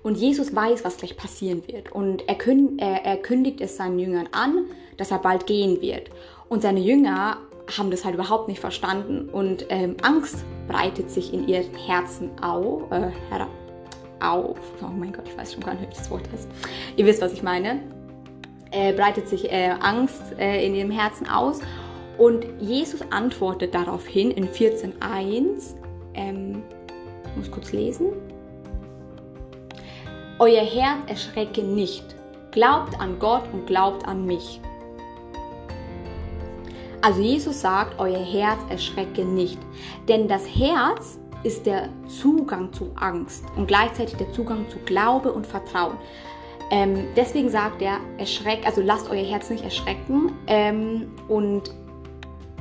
Und 0.04 0.18
Jesus 0.18 0.56
weiß, 0.56 0.84
was 0.84 0.98
gleich 0.98 1.16
passieren 1.16 1.64
wird. 1.68 1.92
Und 1.92 2.28
er, 2.28 2.36
kündigt, 2.36 2.82
er, 2.82 3.06
er 3.06 3.18
kündigt 3.18 3.62
es 3.62 3.78
seinen 3.78 3.98
Jüngern 3.98 4.30
an, 4.32 4.66
dass 4.98 5.12
er 5.12 5.20
bald 5.20 5.48
gehen 5.48 5.82
wird. 5.82 6.10
Und 6.50 6.62
seine 6.64 6.80
Jünger 6.80 7.38
haben 7.78 7.92
das 7.92 8.06
halt 8.06 8.16
überhaupt 8.16 8.48
nicht 8.48 8.60
verstanden 8.60 9.30
und 9.30 9.66
ähm, 9.70 9.96
Angst 10.02 10.44
breitet 10.68 11.10
sich 11.10 11.34
in 11.34 11.48
ihren 11.48 11.74
Herzen 11.76 12.32
au, 12.42 12.88
äh, 12.92 13.12
auf. 14.22 14.58
Oh 14.82 14.88
mein 14.88 15.12
Gott, 15.14 15.26
ich 15.28 15.38
weiß 15.38 15.54
schon 15.54 15.64
gar 15.64 15.74
nicht, 15.74 15.90
wie 15.90 15.96
das 15.96 16.10
Wort 16.10 16.28
ist. 16.34 16.48
Ihr 16.96 17.06
wisst, 17.06 17.22
was 17.22 17.34
ich 17.34 17.44
meine. 17.44 17.82
Äh, 18.72 18.94
breitet 18.94 19.28
sich 19.28 19.52
äh, 19.52 19.72
Angst 19.82 20.22
äh, 20.40 20.66
in 20.66 20.76
ihrem 20.76 20.92
Herzen 20.92 21.28
aus 21.28 21.60
und 22.18 22.46
Jesus 22.60 23.02
antwortet 23.12 23.74
daraufhin 23.74 24.32
in 24.32 24.48
14.1. 24.48 25.76
Ähm, 26.14 26.64
ich 27.26 27.36
muss 27.36 27.52
kurz 27.52 27.74
lesen. 27.74 28.14
Euer 30.40 30.64
Herz 30.64 31.00
erschrecke 31.08 31.64
nicht. 31.64 32.16
Glaubt 32.52 33.00
an 33.00 33.20
Gott 33.20 33.44
und 33.54 33.66
glaubt 33.68 34.08
an 34.08 34.26
mich. 34.26 34.62
Also 37.02 37.22
Jesus 37.22 37.62
sagt, 37.62 38.00
euer 38.00 38.24
Herz 38.24 38.60
erschrecke 38.70 39.26
nicht. 39.26 39.58
Denn 40.08 40.28
das 40.28 40.46
Herz 40.46 41.20
ist 41.44 41.66
der 41.66 41.90
Zugang 42.08 42.72
zu 42.72 42.92
Angst 42.96 43.44
und 43.56 43.68
gleichzeitig 43.68 44.16
der 44.16 44.32
Zugang 44.32 44.70
zu 44.70 44.78
Glaube 44.80 45.32
und 45.32 45.48
Vertrauen. 45.48 45.98
Ähm, 46.70 47.08
deswegen 47.16 47.50
sagt 47.50 47.82
er, 47.82 47.98
erschreckt, 48.18 48.66
also 48.66 48.82
lasst 48.82 49.10
euer 49.10 49.26
Herz 49.26 49.50
nicht 49.50 49.64
erschrecken 49.64 50.32
ähm, 50.48 51.12
und 51.28 51.64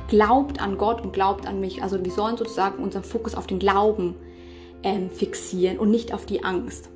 glaubt 0.09 0.61
an 0.61 0.77
Gott 0.77 1.01
und 1.01 1.13
glaubt 1.13 1.47
an 1.47 1.61
mich. 1.61 1.81
Also 1.81 2.03
wir 2.03 2.11
sollen 2.11 2.35
sozusagen 2.35 2.83
unseren 2.83 3.03
Fokus 3.03 3.35
auf 3.35 3.47
den 3.47 3.59
Glauben 3.59 4.15
ähm, 4.83 5.09
fixieren 5.09 5.79
und 5.79 5.91
nicht 5.91 6.13
auf 6.13 6.25
die 6.25 6.43
Angst. 6.43 6.89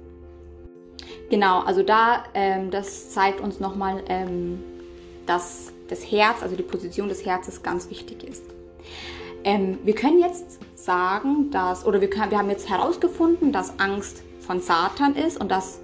Genau, 1.29 1.61
also 1.61 1.83
da, 1.83 2.23
ähm, 2.33 2.71
das 2.71 3.11
zeigt 3.11 3.39
uns 3.39 3.59
nochmal, 3.59 4.03
ähm, 4.09 4.61
dass 5.25 5.71
das 5.87 6.11
Herz, 6.11 6.41
also 6.41 6.55
die 6.55 6.63
Position 6.63 7.09
des 7.09 7.25
Herzens 7.25 7.61
ganz 7.63 7.89
wichtig 7.89 8.23
ist. 8.23 8.43
Ähm, 9.43 9.77
wir 9.83 9.93
können 9.93 10.19
jetzt 10.19 10.59
sagen, 10.73 11.51
dass, 11.51 11.85
oder 11.85 12.01
wir, 12.01 12.09
können, 12.09 12.31
wir 12.31 12.39
haben 12.39 12.49
jetzt 12.49 12.69
herausgefunden, 12.69 13.51
dass 13.51 13.79
Angst 13.79 14.23
von 14.39 14.59
Satan 14.59 15.15
ist 15.15 15.39
und 15.39 15.49
dass 15.49 15.81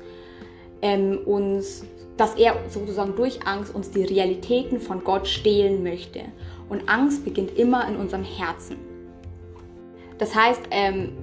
ähm, 0.82 1.20
uns, 1.26 1.86
dass 2.18 2.36
er 2.36 2.56
sozusagen 2.70 3.16
durch 3.16 3.46
Angst 3.46 3.74
uns 3.74 3.92
die 3.92 4.04
Realitäten 4.04 4.80
von 4.80 5.04
Gott 5.04 5.28
stehlen 5.28 5.84
möchte. 5.84 6.22
Und 6.70 6.90
Angst 6.90 7.24
beginnt 7.24 7.58
immer 7.58 7.88
in 7.88 7.98
unserem 7.98 8.24
Herzen. 8.24 8.78
Das 10.18 10.34
heißt, 10.34 10.62
ähm, 10.72 11.18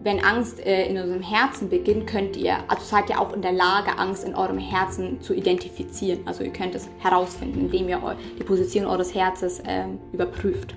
wenn 0.00 0.22
Angst 0.22 0.64
äh, 0.64 0.86
in 0.86 0.96
unserem 0.96 1.22
Herzen 1.22 1.68
beginnt, 1.68 2.06
könnt 2.06 2.36
ihr, 2.36 2.58
also 2.68 2.84
seid 2.84 3.10
ihr 3.10 3.20
auch 3.20 3.32
in 3.32 3.42
der 3.42 3.52
Lage, 3.52 3.98
Angst 3.98 4.24
in 4.24 4.34
eurem 4.34 4.58
Herzen 4.58 5.20
zu 5.20 5.34
identifizieren. 5.34 6.20
Also 6.24 6.44
ihr 6.44 6.52
könnt 6.52 6.74
es 6.74 6.88
herausfinden, 6.98 7.60
indem 7.60 7.88
ihr 7.88 8.16
die 8.38 8.44
Position 8.44 8.86
eures 8.86 9.14
Herzens 9.14 9.60
ähm, 9.66 9.98
überprüft. 10.12 10.74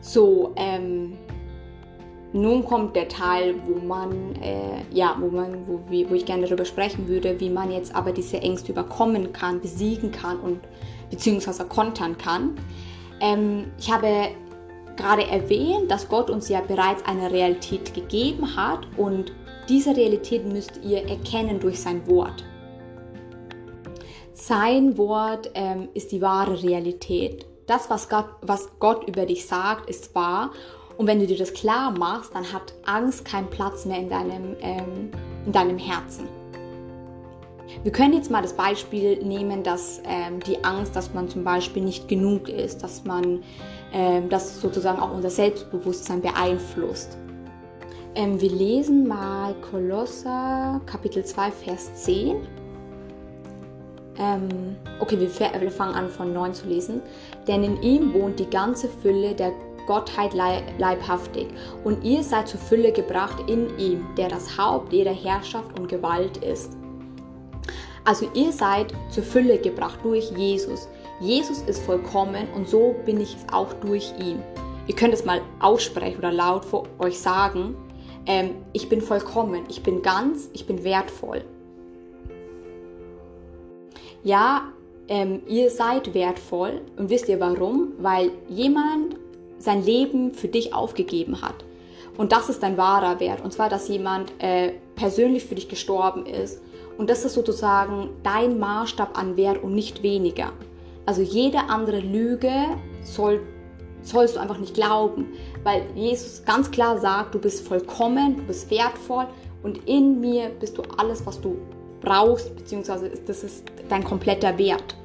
So, 0.00 0.52
ähm, 0.56 1.16
nun 2.32 2.64
kommt 2.64 2.94
der 2.94 3.08
Teil, 3.08 3.56
wo 3.66 3.84
man, 3.84 4.34
äh, 4.36 4.82
ja, 4.92 5.16
wo 5.18 5.28
man, 5.28 5.66
wo, 5.66 5.80
wo 5.88 6.14
ich 6.14 6.24
gerne 6.24 6.46
darüber 6.46 6.64
sprechen 6.64 7.08
würde, 7.08 7.38
wie 7.38 7.50
man 7.50 7.70
jetzt 7.70 7.94
aber 7.94 8.12
diese 8.12 8.40
Ängste 8.40 8.72
überkommen 8.72 9.32
kann, 9.32 9.60
besiegen 9.60 10.10
kann 10.10 10.38
und 10.38 10.60
beziehungsweise 11.10 11.64
kontern 11.64 12.16
kann. 12.18 12.56
Ähm, 13.20 13.66
ich 13.78 13.92
habe 13.92 14.28
gerade 15.00 15.26
erwähnt, 15.26 15.90
dass 15.90 16.08
Gott 16.08 16.30
uns 16.30 16.48
ja 16.48 16.60
bereits 16.60 17.04
eine 17.06 17.30
Realität 17.30 17.94
gegeben 17.94 18.56
hat 18.56 18.86
und 18.96 19.32
diese 19.68 19.96
Realität 19.96 20.44
müsst 20.46 20.80
ihr 20.82 21.08
erkennen 21.08 21.60
durch 21.60 21.80
sein 21.80 22.06
Wort. 22.08 22.44
Sein 24.34 24.96
Wort 24.98 25.50
ähm, 25.54 25.88
ist 25.94 26.12
die 26.12 26.22
wahre 26.22 26.62
Realität. 26.62 27.46
Das, 27.66 27.90
was 27.90 28.08
Gott, 28.08 28.26
was 28.42 28.70
Gott 28.78 29.06
über 29.08 29.26
dich 29.26 29.46
sagt, 29.46 29.88
ist 29.88 30.14
wahr 30.14 30.50
und 30.96 31.06
wenn 31.06 31.18
du 31.18 31.26
dir 31.26 31.38
das 31.38 31.54
klar 31.54 31.90
machst, 31.92 32.34
dann 32.34 32.52
hat 32.52 32.74
Angst 32.84 33.24
keinen 33.24 33.48
Platz 33.48 33.86
mehr 33.86 33.98
in 33.98 34.10
deinem, 34.10 34.56
ähm, 34.60 35.10
in 35.46 35.52
deinem 35.52 35.78
Herzen. 35.78 36.28
Wir 37.82 37.92
können 37.92 38.12
jetzt 38.12 38.30
mal 38.30 38.42
das 38.42 38.52
Beispiel 38.52 39.22
nehmen, 39.24 39.62
dass 39.62 40.02
ähm, 40.04 40.40
die 40.40 40.62
Angst, 40.64 40.96
dass 40.96 41.14
man 41.14 41.28
zum 41.28 41.44
Beispiel 41.44 41.82
nicht 41.82 42.08
genug 42.08 42.48
ist, 42.48 42.82
dass 42.82 43.04
man 43.04 43.42
ähm, 43.92 44.28
das 44.28 44.60
sozusagen 44.60 45.00
auch 45.00 45.12
unser 45.12 45.30
Selbstbewusstsein 45.30 46.20
beeinflusst. 46.20 47.16
Ähm, 48.14 48.40
wir 48.40 48.50
lesen 48.50 49.06
mal 49.06 49.54
Kolosser 49.70 50.80
Kapitel 50.86 51.24
2, 51.24 51.50
Vers 51.50 51.94
10. 52.04 52.36
Ähm, 54.18 54.76
okay, 54.98 55.18
wir, 55.18 55.30
wir 55.60 55.70
fangen 55.70 55.94
an 55.94 56.10
von 56.10 56.32
9 56.32 56.54
zu 56.54 56.66
lesen. 56.66 57.00
Denn 57.46 57.62
in 57.62 57.82
ihm 57.82 58.12
wohnt 58.12 58.38
die 58.38 58.50
ganze 58.50 58.88
Fülle 58.88 59.34
der 59.34 59.52
Gottheit 59.86 60.34
leibhaftig. 60.78 61.48
Und 61.84 62.04
ihr 62.04 62.22
seid 62.22 62.48
zur 62.48 62.60
Fülle 62.60 62.92
gebracht 62.92 63.42
in 63.48 63.76
ihm, 63.78 64.06
der 64.16 64.28
das 64.28 64.58
Haupt 64.58 64.92
jeder 64.92 65.12
Herrschaft 65.12 65.78
und 65.78 65.88
Gewalt 65.88 66.38
ist. 66.38 66.76
Also 68.04 68.28
ihr 68.34 68.52
seid 68.52 68.92
zur 69.10 69.22
Fülle 69.22 69.58
gebracht 69.58 70.00
durch 70.02 70.30
Jesus. 70.30 70.88
Jesus 71.20 71.60
ist 71.62 71.82
vollkommen 71.82 72.48
und 72.54 72.66
so 72.66 72.96
bin 73.04 73.20
ich 73.20 73.36
es 73.36 73.52
auch 73.52 73.74
durch 73.74 74.12
ihn. 74.18 74.42
Ihr 74.86 74.96
könnt 74.96 75.12
es 75.12 75.26
mal 75.26 75.42
aussprechen 75.60 76.18
oder 76.18 76.32
laut 76.32 76.64
vor 76.64 76.84
euch 76.98 77.18
sagen. 77.18 77.76
Ähm, 78.26 78.56
ich 78.72 78.88
bin 78.88 79.02
vollkommen, 79.02 79.64
ich 79.68 79.82
bin 79.82 80.00
ganz, 80.00 80.48
ich 80.54 80.66
bin 80.66 80.82
wertvoll. 80.82 81.44
Ja, 84.24 84.72
ähm, 85.08 85.42
ihr 85.46 85.70
seid 85.70 86.14
wertvoll 86.14 86.80
und 86.96 87.10
wisst 87.10 87.28
ihr 87.28 87.38
warum? 87.38 87.92
Weil 87.98 88.30
jemand 88.48 89.16
sein 89.58 89.84
Leben 89.84 90.32
für 90.32 90.48
dich 90.48 90.72
aufgegeben 90.74 91.42
hat. 91.42 91.64
Und 92.16 92.32
das 92.32 92.48
ist 92.48 92.62
dein 92.62 92.76
wahrer 92.76 93.20
Wert. 93.20 93.44
Und 93.44 93.52
zwar, 93.52 93.68
dass 93.68 93.88
jemand 93.88 94.32
äh, 94.38 94.72
persönlich 94.94 95.44
für 95.44 95.54
dich 95.54 95.68
gestorben 95.68 96.24
ist. 96.24 96.62
Und 96.98 97.10
das 97.10 97.24
ist 97.24 97.34
sozusagen 97.34 98.10
dein 98.22 98.58
Maßstab 98.58 99.18
an 99.18 99.36
Wert 99.36 99.62
und 99.62 99.74
nicht 99.74 100.02
weniger. 100.02 100.52
Also 101.06 101.22
jede 101.22 101.58
andere 101.58 102.00
Lüge 102.00 102.52
soll, 103.02 103.40
sollst 104.02 104.36
du 104.36 104.40
einfach 104.40 104.58
nicht 104.58 104.74
glauben, 104.74 105.26
weil 105.64 105.82
Jesus 105.94 106.44
ganz 106.44 106.70
klar 106.70 106.98
sagt, 106.98 107.34
du 107.34 107.38
bist 107.38 107.66
vollkommen, 107.66 108.36
du 108.36 108.42
bist 108.44 108.70
wertvoll 108.70 109.26
und 109.62 109.88
in 109.88 110.20
mir 110.20 110.50
bist 110.60 110.78
du 110.78 110.82
alles, 110.96 111.24
was 111.26 111.40
du 111.40 111.56
brauchst, 112.00 112.54
beziehungsweise 112.56 113.10
das 113.26 113.44
ist 113.44 113.64
dein 113.88 114.04
kompletter 114.04 114.56
Wert. 114.58 114.96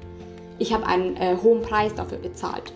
Ich 0.59 0.73
habe 0.73 0.85
einen 0.85 1.17
äh, 1.17 1.35
hohen 1.41 1.61
Preis 1.61 1.93
dafür 1.93 2.17
bezahlt. 2.17 2.71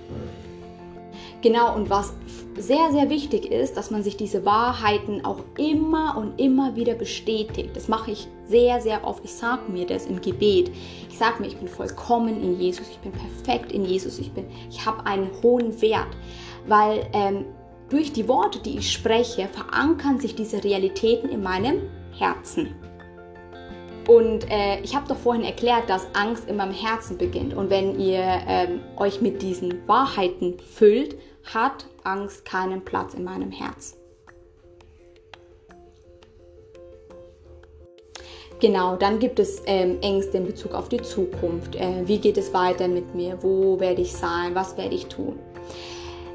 Genau, 1.41 1.74
und 1.74 1.89
was 1.89 2.13
sehr, 2.58 2.91
sehr 2.91 3.10
wichtig 3.10 3.50
ist, 3.50 3.77
dass 3.77 3.91
man 3.91 4.03
sich 4.03 4.17
diese 4.17 4.46
Wahrheiten 4.46 5.24
auch 5.24 5.39
immer 5.58 6.17
und 6.17 6.39
immer 6.39 6.75
wieder 6.75 6.96
bestätigt. 6.96 7.69
Das 7.75 7.88
mache 7.88 8.12
ich 8.12 8.27
sehr, 8.46 8.81
sehr 8.81 9.05
oft. 9.05 9.24
Ich 9.24 9.34
sage 9.34 9.72
mir 9.72 9.86
das 9.86 10.05
im 10.05 10.19
Gebet. 10.19 10.72
Ich 11.10 11.17
sage 11.17 11.41
mir, 11.41 11.48
ich 11.48 11.58
bin 11.58 11.69
vollkommen 11.69 12.43
in 12.43 12.60
Jesus, 12.60 12.89
ich 12.89 13.00
bin 13.00 13.13
perfekt 13.13 13.72
in 13.72 13.86
Jesus, 13.86 14.19
ich, 14.19 14.31
ich 14.69 14.86
habe 14.86 15.05
einen 15.05 15.29
hohen 15.41 15.81
Wert. 15.81 16.10
Weil 16.67 17.08
ähm, 17.13 17.46
durch 17.88 18.12
die 18.12 18.27
Worte, 18.27 18.60
die 18.60 18.77
ich 18.77 18.91
spreche, 18.91 19.48
verankern 19.48 20.19
sich 20.19 20.36
diese 20.36 20.62
Realitäten 20.62 21.29
in 21.29 21.41
meinem 21.41 21.84
Herzen. 22.17 22.75
Und 24.10 24.50
äh, 24.50 24.82
ich 24.82 24.96
habe 24.96 25.08
doch 25.08 25.18
vorhin 25.18 25.44
erklärt, 25.44 25.88
dass 25.88 26.08
Angst 26.13 26.50
immer 26.50 26.63
im 26.63 26.72
Herzen 26.72 27.16
beginnt. 27.16 27.54
Und 27.54 27.70
wenn 27.70 28.00
ihr 28.00 28.24
ähm, 28.48 28.80
euch 28.98 29.22
mit 29.22 29.44
diesen 29.44 29.88
Wahrheiten 29.88 30.58
füllt, 30.58 31.16
hat 31.54 31.86
Angst 32.04 32.44
keinen 32.44 32.84
Platz 32.84 33.13
in 33.13 33.24
meinem 33.24 33.51
Herz. 33.51 33.96
Genau, 38.60 38.96
dann 38.96 39.20
gibt 39.20 39.38
es 39.38 39.62
ähm, 39.68 40.00
Ängste 40.01 40.39
in 40.39 40.48
Bezug 40.48 40.74
auf 40.74 40.89
die 40.89 41.04
Zukunft. 41.04 41.75
Äh, 41.75 42.08
wie 42.08 42.18
geht 42.18 42.39
es 42.39 42.51
weiter 42.51 42.88
mit 42.88 43.13
mir? 43.13 43.38
Wo 43.44 43.80
werde 43.80 44.01
ich 44.01 44.12
sein? 44.12 44.56
Was 44.56 44.75
werde 44.75 44.96
ich 44.96 45.06
tun? 45.06 45.38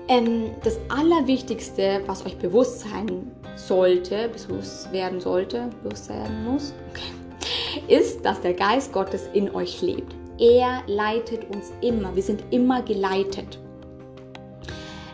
Ähm, 0.07 0.53
das 0.63 0.79
Allerwichtigste, 0.91 2.03
was 2.07 2.25
euch 2.25 2.37
bewusst 2.37 2.83
sein 2.83 3.33
sollte, 3.57 4.29
bewusst 4.29 4.93
werden 4.93 5.21
sollte, 5.21 5.71
bewusst 5.83 6.09
werden 6.09 6.45
muss, 6.45 6.73
okay, 6.91 7.24
ist, 7.89 8.25
dass 8.25 8.41
der 8.41 8.55
Geist 8.55 8.93
Gottes 8.93 9.29
in 9.33 9.55
euch 9.55 9.83
lebt. 9.83 10.15
Er 10.39 10.83
leitet 10.87 11.45
uns 11.55 11.73
immer. 11.81 12.15
Wir 12.15 12.23
sind 12.23 12.43
immer 12.51 12.83
geleitet. 12.83 13.59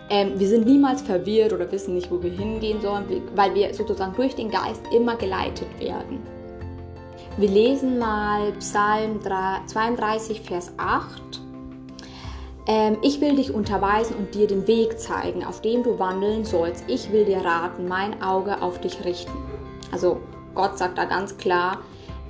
Ähm, 0.08 0.38
wir 0.38 0.48
sind 0.48 0.66
niemals 0.66 1.02
verwirrt 1.02 1.52
oder 1.52 1.70
wissen 1.70 1.94
nicht, 1.94 2.10
wo 2.10 2.22
wir 2.22 2.32
hingehen 2.32 2.80
sollen, 2.80 3.04
weil 3.36 3.54
wir 3.54 3.72
sozusagen 3.72 4.14
durch 4.14 4.34
den 4.34 4.50
Geist 4.50 4.82
immer 4.94 5.16
geleitet 5.16 5.68
werden. 5.78 6.20
Wir 7.36 7.48
lesen 7.48 7.98
mal 7.98 8.52
Psalm 8.58 9.20
32, 9.22 10.40
Vers 10.40 10.72
8. 10.76 11.40
Ähm, 12.66 12.98
ich 13.02 13.20
will 13.20 13.36
dich 13.36 13.54
unterweisen 13.54 14.16
und 14.16 14.34
dir 14.34 14.48
den 14.48 14.66
Weg 14.66 14.98
zeigen, 14.98 15.44
auf 15.44 15.62
dem 15.62 15.84
du 15.84 15.98
wandeln 15.98 16.44
sollst. 16.44 16.84
Ich 16.88 17.12
will 17.12 17.24
dir 17.24 17.38
raten, 17.44 17.86
mein 17.86 18.20
Auge 18.20 18.60
auf 18.62 18.80
dich 18.80 19.04
richten. 19.04 19.32
Also 19.92 20.20
Gott 20.54 20.76
sagt 20.76 20.98
da 20.98 21.04
ganz 21.04 21.38
klar, 21.38 21.78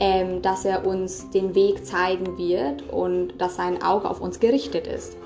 ähm, 0.01 0.43
dass 0.43 0.65
er 0.65 0.87
uns 0.87 1.31
den 1.31 1.55
Weg 1.55 1.87
zeigen 1.87 2.39
wird 2.39 2.91
und 2.91 3.35
dass 3.39 3.57
sein 3.57 3.83
Auge 3.83 4.09
auf 4.09 4.21
uns 4.21 4.41
gerichtet 4.41 4.87
ist. 4.87 5.17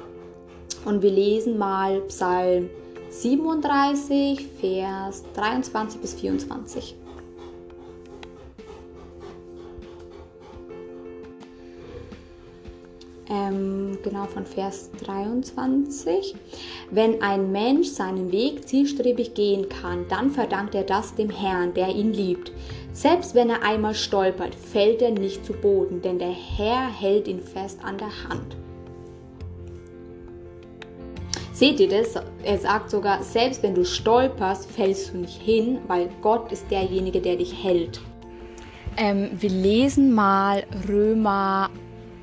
Und 0.85 1.00
wir 1.02 1.11
lesen 1.11 1.57
mal 1.57 2.00
Psalm 2.09 2.69
37, 3.11 4.47
Vers 4.61 5.23
23 5.35 6.00
bis 6.00 6.14
24. 6.14 6.97
Ähm, 13.31 13.99
genau 14.02 14.26
von 14.26 14.45
Vers 14.45 14.90
23. 15.02 16.35
Wenn 16.90 17.23
ein 17.23 17.52
Mensch 17.52 17.88
seinen 17.88 18.31
Weg 18.31 18.69
zielstrebig 18.69 19.33
gehen 19.33 19.69
kann, 19.71 20.07
dann 20.09 20.31
verdankt 20.31 20.75
er 20.75 20.83
das 20.83 21.14
dem 21.14 21.31
Herrn, 21.31 21.73
der 21.73 21.88
ihn 21.88 22.12
liebt. 22.12 22.52
Selbst 22.93 23.35
wenn 23.35 23.49
er 23.49 23.62
einmal 23.62 23.95
stolpert, 23.95 24.54
fällt 24.54 25.00
er 25.00 25.11
nicht 25.11 25.45
zu 25.47 25.54
Boden, 25.54 26.02
denn 26.02 26.19
der 26.19 26.33
Herr 26.33 26.90
hält 26.90 27.26
ihn 27.26 27.40
fest 27.40 27.81
an 27.83 27.97
der 27.97 28.28
Hand. 28.28 28.57
Seht 31.54 31.78
ihr 31.81 31.88
das? 31.88 32.14
Er 32.43 32.59
sagt 32.59 32.90
sogar, 32.90 33.23
selbst 33.23 33.62
wenn 33.62 33.75
du 33.75 33.85
stolperst, 33.85 34.71
fällst 34.71 35.14
du 35.14 35.19
nicht 35.19 35.40
hin, 35.40 35.78
weil 35.87 36.11
Gott 36.21 36.52
ist 36.52 36.69
derjenige, 36.71 37.21
der 37.21 37.37
dich 37.37 37.64
hält. 37.64 38.00
Ähm, 38.97 39.31
wir 39.38 39.50
lesen 39.50 40.12
mal 40.12 40.64
Römer 40.88 41.71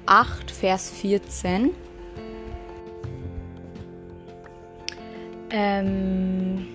8, 0.06 0.52
Vers 0.52 0.90
14. 0.92 1.72
Ähm, 5.52 6.68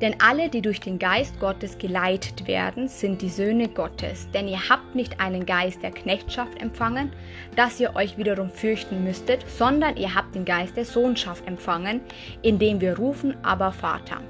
denn 0.00 0.16
alle, 0.18 0.48
die 0.48 0.62
durch 0.62 0.80
den 0.80 0.98
Geist 0.98 1.38
Gottes 1.40 1.76
geleitet 1.76 2.46
werden, 2.46 2.88
sind 2.88 3.20
die 3.20 3.28
Söhne 3.28 3.68
Gottes. 3.68 4.28
Denn 4.32 4.48
ihr 4.48 4.68
habt 4.70 4.94
nicht 4.94 5.20
einen 5.20 5.44
Geist 5.44 5.82
der 5.82 5.90
Knechtschaft 5.90 6.60
empfangen, 6.60 7.12
dass 7.54 7.78
ihr 7.78 7.94
euch 7.94 8.16
wiederum 8.16 8.50
fürchten 8.50 9.04
müsstet, 9.04 9.44
sondern 9.48 9.96
ihr 9.98 10.14
habt 10.14 10.34
den 10.34 10.46
Geist 10.46 10.76
der 10.76 10.86
Sohnschaft 10.86 11.46
empfangen, 11.46 12.00
indem 12.40 12.80
wir 12.80 12.96
rufen, 12.96 13.36
aber 13.42 13.72
Vater. 13.72 14.22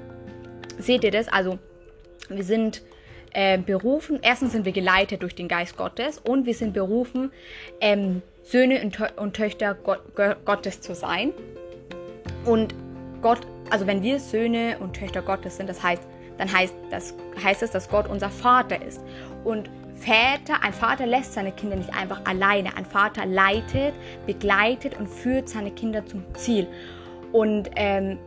Seht 0.77 1.05
ihr 1.05 1.11
das? 1.11 1.29
Also, 1.29 1.57
wir 2.27 2.43
sind 2.43 2.81
äh, 3.33 3.57
berufen, 3.57 4.19
erstens 4.21 4.51
sind 4.51 4.65
wir 4.65 4.71
geleitet 4.71 5.21
durch 5.21 5.35
den 5.35 5.47
Geist 5.47 5.77
Gottes 5.77 6.17
und 6.19 6.45
wir 6.45 6.53
sind 6.53 6.73
berufen, 6.73 7.31
ähm, 7.79 8.21
Söhne 8.43 8.81
und, 8.81 8.99
und 9.17 9.35
Töchter 9.35 9.75
Gott, 9.75 10.01
Gottes 10.45 10.81
zu 10.81 10.95
sein. 10.95 11.31
Und 12.45 12.73
Gott 13.21 13.45
also 13.71 13.87
wenn 13.87 14.03
wir 14.03 14.19
Söhne 14.19 14.77
und 14.79 14.93
Töchter 14.93 15.21
Gottes 15.21 15.57
sind, 15.57 15.67
das 15.67 15.81
heißt, 15.81 16.03
dann 16.37 16.51
heißt, 16.51 16.75
das, 16.91 17.15
heißt 17.41 17.63
es, 17.63 17.71
dass 17.71 17.89
Gott 17.89 18.07
unser 18.07 18.29
Vater 18.29 18.85
ist. 18.85 19.01
Und 19.43 19.69
Väter, 19.95 20.61
ein 20.61 20.73
Vater 20.73 21.07
lässt 21.07 21.33
seine 21.33 21.51
Kinder 21.51 21.77
nicht 21.77 21.93
einfach 21.95 22.21
alleine. 22.25 22.75
Ein 22.75 22.85
Vater 22.85 23.25
leitet, 23.25 23.93
begleitet 24.25 24.99
und 24.99 25.07
führt 25.07 25.47
seine 25.47 25.71
Kinder 25.71 26.05
zum 26.05 26.23
Ziel. 26.35 26.67
Und, 27.31 27.69
ähm, 27.75 28.17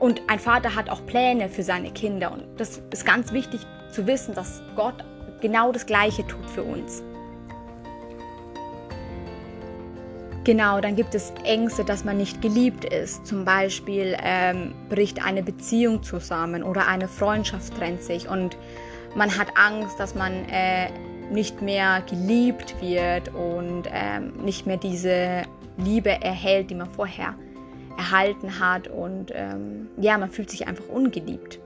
und 0.00 0.22
ein 0.28 0.38
Vater 0.38 0.74
hat 0.74 0.90
auch 0.90 1.04
Pläne 1.06 1.48
für 1.48 1.62
seine 1.62 1.90
Kinder. 1.92 2.32
Und 2.32 2.44
das 2.58 2.82
ist 2.90 3.06
ganz 3.06 3.32
wichtig 3.32 3.60
zu 3.92 4.06
wissen, 4.06 4.34
dass 4.34 4.62
Gott 4.76 5.04
genau 5.40 5.72
das 5.72 5.86
Gleiche 5.86 6.26
tut 6.26 6.48
für 6.48 6.62
uns. 6.62 7.02
Genau, 10.44 10.80
dann 10.80 10.96
gibt 10.96 11.14
es 11.14 11.32
Ängste, 11.44 11.84
dass 11.84 12.04
man 12.04 12.16
nicht 12.16 12.40
geliebt 12.40 12.84
ist. 12.86 13.26
Zum 13.26 13.44
Beispiel 13.44 14.16
ähm, 14.22 14.74
bricht 14.88 15.24
eine 15.24 15.42
Beziehung 15.42 16.02
zusammen 16.02 16.62
oder 16.62 16.88
eine 16.88 17.08
Freundschaft 17.08 17.76
trennt 17.76 18.02
sich 18.02 18.26
und 18.26 18.56
man 19.14 19.36
hat 19.36 19.48
Angst, 19.56 20.00
dass 20.00 20.14
man 20.14 20.32
äh, 20.48 20.90
nicht 21.30 21.60
mehr 21.60 22.02
geliebt 22.08 22.74
wird 22.80 23.28
und 23.34 23.84
ähm, 23.92 24.32
nicht 24.42 24.66
mehr 24.66 24.78
diese 24.78 25.42
Liebe 25.76 26.10
erhält, 26.10 26.70
die 26.70 26.74
man 26.74 26.90
vorher 26.90 27.34
erhalten 27.98 28.60
hat 28.60 28.88
und 28.88 29.32
ähm, 29.34 29.88
ja, 29.98 30.16
man 30.16 30.30
fühlt 30.30 30.50
sich 30.50 30.66
einfach 30.66 30.88
ungeliebt. 30.88 31.60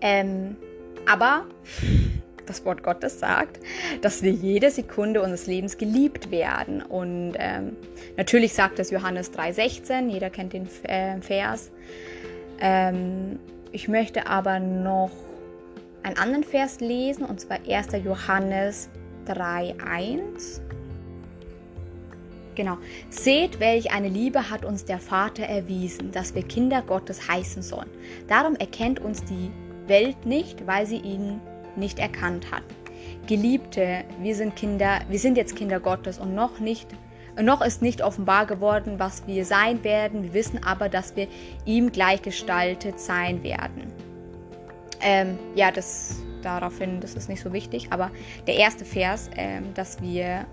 Ähm, 0.00 0.56
aber 1.06 1.44
das 2.46 2.64
Wort 2.64 2.82
Gottes 2.82 3.18
sagt, 3.20 3.58
dass 4.02 4.22
wir 4.22 4.30
jede 4.30 4.70
Sekunde 4.70 5.20
unseres 5.20 5.46
Lebens 5.46 5.78
geliebt 5.78 6.30
werden. 6.30 6.82
Und 6.82 7.34
ähm, 7.38 7.76
natürlich 8.16 8.54
sagt 8.54 8.78
es 8.78 8.90
Johannes 8.90 9.32
3,16, 9.32 10.08
jeder 10.08 10.30
kennt 10.30 10.52
den 10.52 10.68
äh, 10.84 11.20
Vers. 11.20 11.70
Ähm, 12.60 13.38
ich 13.72 13.88
möchte 13.88 14.26
aber 14.26 14.60
noch 14.60 15.10
einen 16.02 16.18
anderen 16.18 16.44
Vers 16.44 16.80
lesen, 16.80 17.24
und 17.24 17.40
zwar 17.40 17.58
1. 17.66 17.88
Johannes 18.04 18.90
3,1. 19.26 20.60
Genau. 22.54 22.78
Seht, 23.10 23.58
welch 23.58 23.92
eine 23.92 24.08
Liebe 24.08 24.48
hat 24.50 24.64
uns 24.64 24.84
der 24.84 25.00
Vater 25.00 25.44
erwiesen, 25.44 26.12
dass 26.12 26.34
wir 26.34 26.42
Kinder 26.42 26.82
Gottes 26.82 27.26
heißen 27.26 27.62
sollen. 27.62 27.90
Darum 28.28 28.54
erkennt 28.54 29.00
uns 29.00 29.24
die 29.24 29.50
Welt 29.88 30.26
nicht, 30.26 30.66
weil 30.66 30.86
sie 30.86 30.98
ihn 30.98 31.40
nicht 31.76 31.98
erkannt 31.98 32.50
hat. 32.50 32.62
Geliebte, 33.26 34.04
wir 34.20 34.34
sind 34.34 34.56
Kinder, 34.56 35.00
wir 35.08 35.18
sind 35.18 35.36
jetzt 35.36 35.56
Kinder 35.56 35.80
Gottes 35.80 36.18
und 36.18 36.34
noch 36.34 36.60
nicht 36.60 36.88
noch 37.42 37.62
ist 37.62 37.82
nicht 37.82 38.00
offenbar 38.00 38.46
geworden, 38.46 38.98
was 38.98 39.26
wir 39.26 39.44
sein 39.44 39.82
werden. 39.82 40.22
Wir 40.22 40.34
wissen 40.34 40.62
aber, 40.62 40.88
dass 40.88 41.16
wir 41.16 41.26
ihm 41.64 41.90
gleichgestaltet 41.90 43.00
sein 43.00 43.42
werden. 43.42 43.92
Ähm, 45.00 45.36
ja, 45.56 45.72
das 45.72 46.22
daraufhin, 46.42 47.00
das 47.00 47.14
ist 47.14 47.28
nicht 47.28 47.42
so 47.42 47.52
wichtig, 47.52 47.88
aber 47.90 48.10
der 48.46 48.56
erste 48.56 48.84
Vers, 48.84 49.30
ähm, 49.36 49.74
dass 49.74 50.00
wir, 50.00 50.46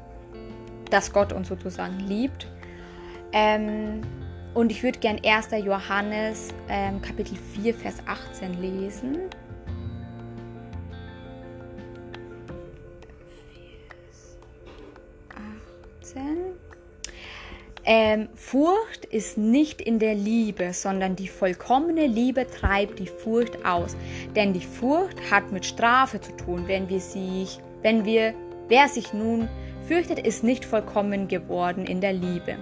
dass 0.89 1.13
Gott 1.13 1.33
uns 1.33 1.49
sozusagen 1.49 1.99
liebt. 1.99 2.47
Ähm, 3.31 4.01
und 4.53 4.71
ich 4.71 4.83
würde 4.83 4.99
gern 4.99 5.19
1. 5.23 5.49
Johannes 5.63 6.49
ähm, 6.69 7.01
Kapitel 7.01 7.37
4, 7.55 7.73
Vers 7.73 7.95
18 8.05 8.61
lesen. 8.61 9.19
18. 16.01 16.21
Ähm, 17.83 18.29
Furcht 18.35 19.05
ist 19.05 19.37
nicht 19.37 19.81
in 19.81 19.99
der 19.99 20.13
Liebe, 20.13 20.73
sondern 20.73 21.15
die 21.15 21.27
vollkommene 21.27 22.05
Liebe 22.05 22.45
treibt 22.45 22.99
die 22.99 23.07
Furcht 23.07 23.65
aus. 23.65 23.95
Denn 24.35 24.53
die 24.53 24.61
Furcht 24.61 25.31
hat 25.31 25.51
mit 25.51 25.65
Strafe 25.65 26.21
zu 26.21 26.35
tun, 26.35 26.67
wenn 26.67 26.89
wir 26.89 26.99
sich, 26.99 27.59
wenn 27.81 28.05
wir, 28.05 28.33
wer 28.67 28.87
sich 28.87 29.13
nun 29.13 29.47
fürchtet, 29.87 30.19
ist 30.19 30.43
nicht 30.43 30.63
vollkommen 30.65 31.27
geworden 31.27 31.85
in 31.85 32.01
der 32.01 32.13
Liebe. 32.13 32.57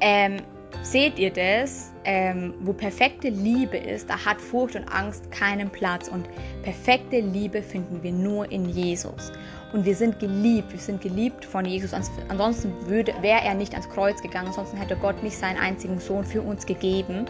Ähm, 0.00 0.38
seht 0.82 1.18
ihr 1.18 1.32
das? 1.32 1.92
Ähm, 2.04 2.54
wo 2.60 2.72
perfekte 2.72 3.28
Liebe 3.28 3.76
ist, 3.76 4.08
da 4.08 4.24
hat 4.24 4.40
Furcht 4.40 4.74
und 4.74 4.88
Angst 4.88 5.30
keinen 5.30 5.68
Platz. 5.68 6.08
Und 6.08 6.26
perfekte 6.62 7.20
Liebe 7.20 7.62
finden 7.62 8.02
wir 8.02 8.12
nur 8.12 8.50
in 8.50 8.68
Jesus. 8.68 9.32
Und 9.72 9.84
wir 9.84 9.94
sind 9.94 10.18
geliebt, 10.18 10.72
wir 10.72 10.80
sind 10.80 11.00
geliebt 11.00 11.44
von 11.44 11.64
Jesus. 11.64 11.92
Ansonsten 12.28 12.72
wäre 12.88 13.44
er 13.44 13.54
nicht 13.54 13.72
ans 13.72 13.88
Kreuz 13.88 14.20
gegangen, 14.20 14.48
ansonsten 14.48 14.76
hätte 14.76 14.96
Gott 14.96 15.22
nicht 15.22 15.36
seinen 15.36 15.58
einzigen 15.58 16.00
Sohn 16.00 16.24
für 16.24 16.42
uns 16.42 16.66
gegeben. 16.66 17.26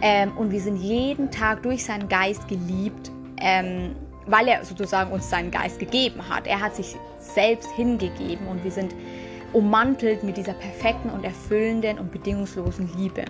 Ähm, 0.00 0.36
und 0.36 0.50
wir 0.50 0.60
sind 0.60 0.76
jeden 0.76 1.30
Tag 1.30 1.62
durch 1.62 1.84
seinen 1.84 2.08
Geist 2.08 2.48
geliebt, 2.48 3.12
ähm, 3.40 3.94
weil 4.26 4.48
er 4.48 4.64
sozusagen 4.64 5.12
uns 5.12 5.30
seinen 5.30 5.50
Geist 5.50 5.78
gegeben 5.78 6.28
hat. 6.28 6.46
Er 6.46 6.60
hat 6.60 6.74
sich 6.74 6.96
selbst 7.20 7.70
hingegeben 7.72 8.48
und 8.48 8.64
wir 8.64 8.70
sind 8.70 8.94
ummantelt 9.52 10.22
mit 10.22 10.36
dieser 10.36 10.54
perfekten 10.54 11.10
und 11.10 11.24
erfüllenden 11.24 11.98
und 11.98 12.10
bedingungslosen 12.12 12.90
Liebe. 12.96 13.24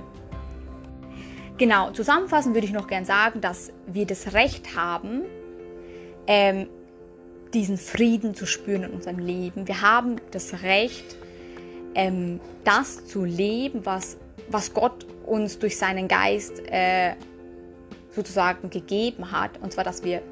Genau, 1.58 1.90
zusammenfassend 1.90 2.54
würde 2.54 2.66
ich 2.66 2.72
noch 2.72 2.86
gern 2.86 3.04
sagen, 3.04 3.40
dass 3.40 3.72
wir 3.86 4.06
das 4.06 4.32
Recht 4.32 4.74
haben, 4.76 5.22
ähm, 6.26 6.68
diesen 7.52 7.76
Frieden 7.76 8.34
zu 8.34 8.46
spüren 8.46 8.84
in 8.84 8.90
unserem 8.92 9.18
Leben. 9.18 9.68
Wir 9.68 9.82
haben 9.82 10.16
das 10.30 10.62
Recht, 10.62 11.16
ähm, 11.94 12.40
das 12.64 13.06
zu 13.06 13.24
leben, 13.24 13.84
was, 13.84 14.16
was 14.48 14.72
Gott 14.72 15.06
uns 15.26 15.58
durch 15.58 15.76
seinen 15.76 16.08
Geist 16.08 16.62
äh, 16.66 17.14
sozusagen 18.10 18.70
gegeben 18.70 19.30
hat. 19.30 19.60
Und 19.62 19.72
zwar, 19.72 19.84
dass 19.84 20.02
wir 20.02 20.22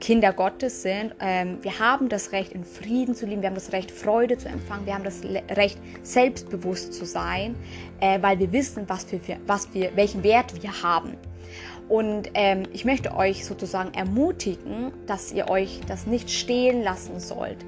Kinder 0.00 0.32
Gottes 0.32 0.82
sind. 0.82 1.14
Ähm, 1.20 1.58
wir 1.62 1.78
haben 1.78 2.08
das 2.08 2.32
Recht, 2.32 2.52
in 2.52 2.64
Frieden 2.64 3.14
zu 3.14 3.26
leben. 3.26 3.42
Wir 3.42 3.48
haben 3.48 3.54
das 3.54 3.72
Recht, 3.72 3.90
Freude 3.90 4.38
zu 4.38 4.48
empfangen. 4.48 4.86
Wir 4.86 4.94
haben 4.94 5.04
das 5.04 5.22
Recht, 5.50 5.78
selbstbewusst 6.02 6.94
zu 6.94 7.04
sein, 7.04 7.56
äh, 8.00 8.20
weil 8.22 8.38
wir 8.38 8.52
wissen, 8.52 8.84
was 8.88 9.10
wir, 9.10 9.20
was 9.46 9.72
wir, 9.74 9.94
welchen 9.96 10.22
Wert 10.22 10.62
wir 10.62 10.82
haben. 10.82 11.16
Und 11.88 12.30
ähm, 12.34 12.64
ich 12.72 12.84
möchte 12.84 13.16
euch 13.16 13.44
sozusagen 13.44 13.94
ermutigen, 13.94 14.92
dass 15.06 15.32
ihr 15.32 15.48
euch 15.48 15.80
das 15.88 16.06
nicht 16.06 16.30
stehlen 16.30 16.82
lassen 16.82 17.18
sollt. 17.18 17.64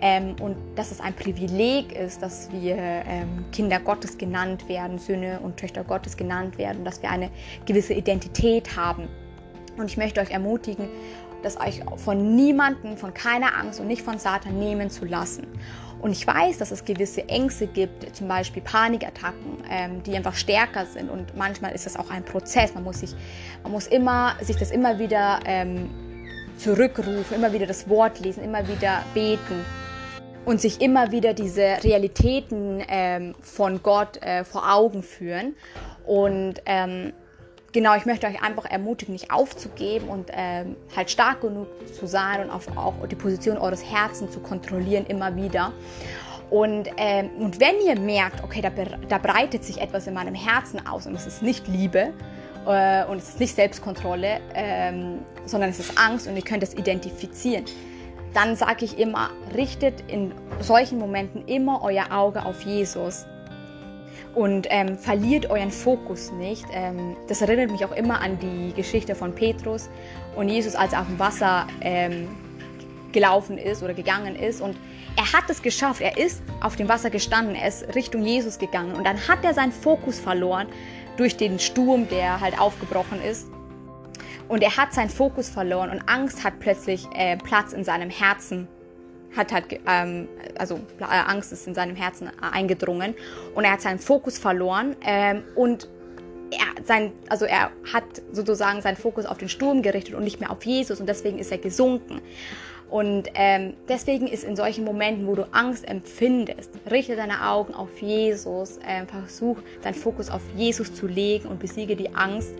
Ähm, 0.00 0.34
und 0.40 0.56
dass 0.74 0.90
es 0.90 1.00
ein 1.00 1.14
Privileg 1.14 1.92
ist, 1.92 2.22
dass 2.22 2.50
wir 2.50 2.74
ähm, 2.76 3.44
Kinder 3.52 3.78
Gottes 3.78 4.18
genannt 4.18 4.68
werden, 4.68 4.98
Söhne 4.98 5.38
und 5.38 5.58
Töchter 5.58 5.84
Gottes 5.84 6.16
genannt 6.16 6.58
werden, 6.58 6.84
dass 6.84 7.00
wir 7.02 7.10
eine 7.10 7.30
gewisse 7.66 7.94
Identität 7.94 8.76
haben. 8.76 9.08
Und 9.78 9.86
ich 9.86 9.96
möchte 9.96 10.20
euch 10.20 10.30
ermutigen, 10.30 10.88
das 11.42 11.58
euch 11.60 11.82
von 11.96 12.34
niemandem, 12.34 12.96
von 12.96 13.12
keiner 13.14 13.56
Angst 13.56 13.80
und 13.80 13.86
nicht 13.86 14.02
von 14.02 14.18
Satan 14.18 14.58
nehmen 14.58 14.90
zu 14.90 15.04
lassen. 15.04 15.46
Und 16.00 16.10
ich 16.10 16.26
weiß, 16.26 16.58
dass 16.58 16.72
es 16.72 16.84
gewisse 16.84 17.28
Ängste 17.28 17.68
gibt, 17.68 18.16
zum 18.16 18.26
Beispiel 18.26 18.60
Panikattacken, 18.60 19.58
ähm, 19.70 20.02
die 20.02 20.16
einfach 20.16 20.34
stärker 20.34 20.84
sind. 20.84 21.08
Und 21.08 21.36
manchmal 21.36 21.72
ist 21.72 21.86
das 21.86 21.96
auch 21.96 22.10
ein 22.10 22.24
Prozess. 22.24 22.74
Man 22.74 22.82
muss 22.82 23.00
sich, 23.00 23.14
man 23.62 23.70
muss 23.70 23.86
immer, 23.86 24.34
sich 24.40 24.56
das 24.56 24.72
immer 24.72 24.98
wieder 24.98 25.38
ähm, 25.46 25.90
zurückrufen, 26.56 27.36
immer 27.36 27.52
wieder 27.52 27.66
das 27.66 27.88
Wort 27.88 28.18
lesen, 28.18 28.42
immer 28.42 28.66
wieder 28.66 29.04
beten 29.14 29.64
und 30.44 30.60
sich 30.60 30.80
immer 30.80 31.12
wieder 31.12 31.34
diese 31.34 31.76
Realitäten 31.84 32.82
ähm, 32.88 33.34
von 33.40 33.80
Gott 33.82 34.20
äh, 34.22 34.44
vor 34.44 34.72
Augen 34.72 35.04
führen. 35.04 35.54
Und 36.04 36.54
ähm, 36.66 37.12
genau, 37.72 37.96
ich 37.96 38.06
möchte 38.06 38.26
euch 38.26 38.42
einfach 38.42 38.66
ermutigen, 38.66 39.12
nicht 39.12 39.30
aufzugeben 39.30 40.08
und 40.08 40.30
ähm, 40.32 40.76
halt 40.94 41.10
stark 41.10 41.40
genug 41.40 41.66
zu 41.94 42.06
sein 42.06 42.42
und 42.42 42.50
auf, 42.50 42.68
auch 42.76 42.94
die 43.06 43.16
Position 43.16 43.58
eures 43.58 43.84
Herzens 43.84 44.32
zu 44.32 44.40
kontrollieren 44.40 45.06
immer 45.06 45.34
wieder. 45.36 45.72
Und, 46.50 46.90
ähm, 46.98 47.30
und 47.38 47.60
wenn 47.60 47.80
ihr 47.80 47.98
merkt, 47.98 48.44
okay, 48.44 48.60
da, 48.60 48.70
da 49.08 49.18
breitet 49.18 49.64
sich 49.64 49.80
etwas 49.80 50.06
in 50.06 50.14
meinem 50.14 50.34
Herzen 50.34 50.86
aus 50.86 51.06
und 51.06 51.14
es 51.14 51.26
ist 51.26 51.42
nicht 51.42 51.66
Liebe 51.66 52.12
äh, 52.66 53.06
und 53.06 53.16
es 53.16 53.30
ist 53.30 53.40
nicht 53.40 53.54
Selbstkontrolle, 53.56 54.40
ähm, 54.54 55.20
sondern 55.46 55.70
es 55.70 55.78
ist 55.78 55.98
Angst 55.98 56.26
und 56.26 56.36
ihr 56.36 56.42
könnt 56.42 56.62
es 56.62 56.74
identifizieren, 56.74 57.64
dann 58.34 58.54
sage 58.56 58.84
ich 58.84 58.98
immer, 58.98 59.30
richtet 59.54 59.94
in 60.08 60.32
solchen 60.60 60.98
Momenten 60.98 61.46
immer 61.46 61.82
euer 61.82 62.12
Auge 62.12 62.44
auf 62.44 62.62
Jesus 62.62 63.26
und 64.34 64.66
ähm, 64.70 64.96
verliert 64.96 65.50
euren 65.50 65.70
Fokus 65.70 66.32
nicht. 66.32 66.64
Ähm, 66.72 67.16
das 67.28 67.42
erinnert 67.42 67.70
mich 67.70 67.84
auch 67.84 67.94
immer 67.94 68.20
an 68.20 68.38
die 68.38 68.72
Geschichte 68.74 69.14
von 69.14 69.34
Petrus 69.34 69.90
und 70.36 70.48
Jesus, 70.48 70.74
als 70.74 70.92
er 70.92 71.02
auf 71.02 71.06
dem 71.06 71.18
Wasser 71.18 71.66
ähm, 71.80 72.28
gelaufen 73.12 73.58
ist 73.58 73.82
oder 73.82 73.94
gegangen 73.94 74.36
ist. 74.36 74.60
Und 74.60 74.76
er 75.16 75.32
hat 75.32 75.48
es 75.48 75.60
geschafft, 75.60 76.00
er 76.00 76.16
ist 76.16 76.42
auf 76.60 76.76
dem 76.76 76.88
Wasser 76.88 77.10
gestanden, 77.10 77.54
er 77.54 77.68
ist 77.68 77.94
Richtung 77.94 78.24
Jesus 78.24 78.58
gegangen. 78.58 78.94
Und 78.94 79.04
dann 79.06 79.28
hat 79.28 79.44
er 79.44 79.54
seinen 79.54 79.72
Fokus 79.72 80.18
verloren 80.18 80.66
durch 81.16 81.36
den 81.36 81.58
Sturm, 81.58 82.08
der 82.08 82.40
halt 82.40 82.58
aufgebrochen 82.58 83.20
ist. 83.22 83.46
Und 84.48 84.62
er 84.62 84.76
hat 84.76 84.92
seinen 84.92 85.10
Fokus 85.10 85.48
verloren 85.48 85.90
und 85.90 86.08
Angst 86.08 86.44
hat 86.44 86.58
plötzlich 86.60 87.06
äh, 87.14 87.36
Platz 87.36 87.72
in 87.72 87.84
seinem 87.84 88.10
Herzen 88.10 88.68
hat 89.36 89.52
halt, 89.52 89.64
ähm, 89.86 90.28
also 90.58 90.80
äh, 91.00 91.04
Angst 91.04 91.52
ist 91.52 91.66
in 91.66 91.74
seinem 91.74 91.96
Herzen 91.96 92.28
äh, 92.28 92.30
eingedrungen 92.40 93.14
und 93.54 93.64
er 93.64 93.72
hat 93.72 93.80
seinen 93.80 93.98
Fokus 93.98 94.38
verloren 94.38 94.96
ähm, 95.02 95.42
und 95.54 95.88
er, 96.50 96.84
sein, 96.84 97.12
also 97.28 97.44
er 97.46 97.70
hat 97.92 98.04
sozusagen 98.32 98.82
seinen 98.82 98.96
Fokus 98.96 99.24
auf 99.24 99.38
den 99.38 99.48
Sturm 99.48 99.82
gerichtet 99.82 100.14
und 100.14 100.24
nicht 100.24 100.40
mehr 100.40 100.50
auf 100.50 100.64
Jesus 100.64 101.00
und 101.00 101.08
deswegen 101.08 101.38
ist 101.38 101.50
er 101.50 101.58
gesunken. 101.58 102.20
Und 102.92 103.30
ähm, 103.36 103.72
deswegen 103.88 104.26
ist 104.26 104.44
in 104.44 104.54
solchen 104.54 104.84
Momenten, 104.84 105.26
wo 105.26 105.34
du 105.34 105.48
Angst 105.52 105.88
empfindest, 105.88 106.70
richte 106.90 107.16
deine 107.16 107.48
Augen 107.48 107.72
auf 107.72 107.88
Jesus, 108.02 108.76
äh, 108.86 109.06
versuch 109.06 109.56
deinen 109.80 109.94
Fokus 109.94 110.28
auf 110.28 110.42
Jesus 110.54 110.92
zu 110.92 111.06
legen 111.06 111.48
und 111.48 111.58
besiege 111.58 111.96
die 111.96 112.14
Angst 112.14 112.54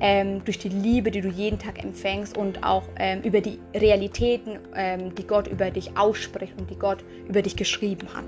ähm, 0.00 0.44
durch 0.44 0.58
die 0.58 0.70
Liebe, 0.70 1.12
die 1.12 1.20
du 1.20 1.28
jeden 1.28 1.60
Tag 1.60 1.84
empfängst 1.84 2.36
und 2.36 2.64
auch 2.64 2.82
ähm, 2.98 3.22
über 3.22 3.40
die 3.40 3.60
Realitäten, 3.72 4.58
ähm, 4.74 5.14
die 5.14 5.24
Gott 5.24 5.46
über 5.46 5.70
dich 5.70 5.96
ausspricht 5.96 6.54
und 6.58 6.68
die 6.68 6.76
Gott 6.76 7.04
über 7.28 7.40
dich 7.40 7.54
geschrieben 7.54 8.08
hat. 8.12 8.24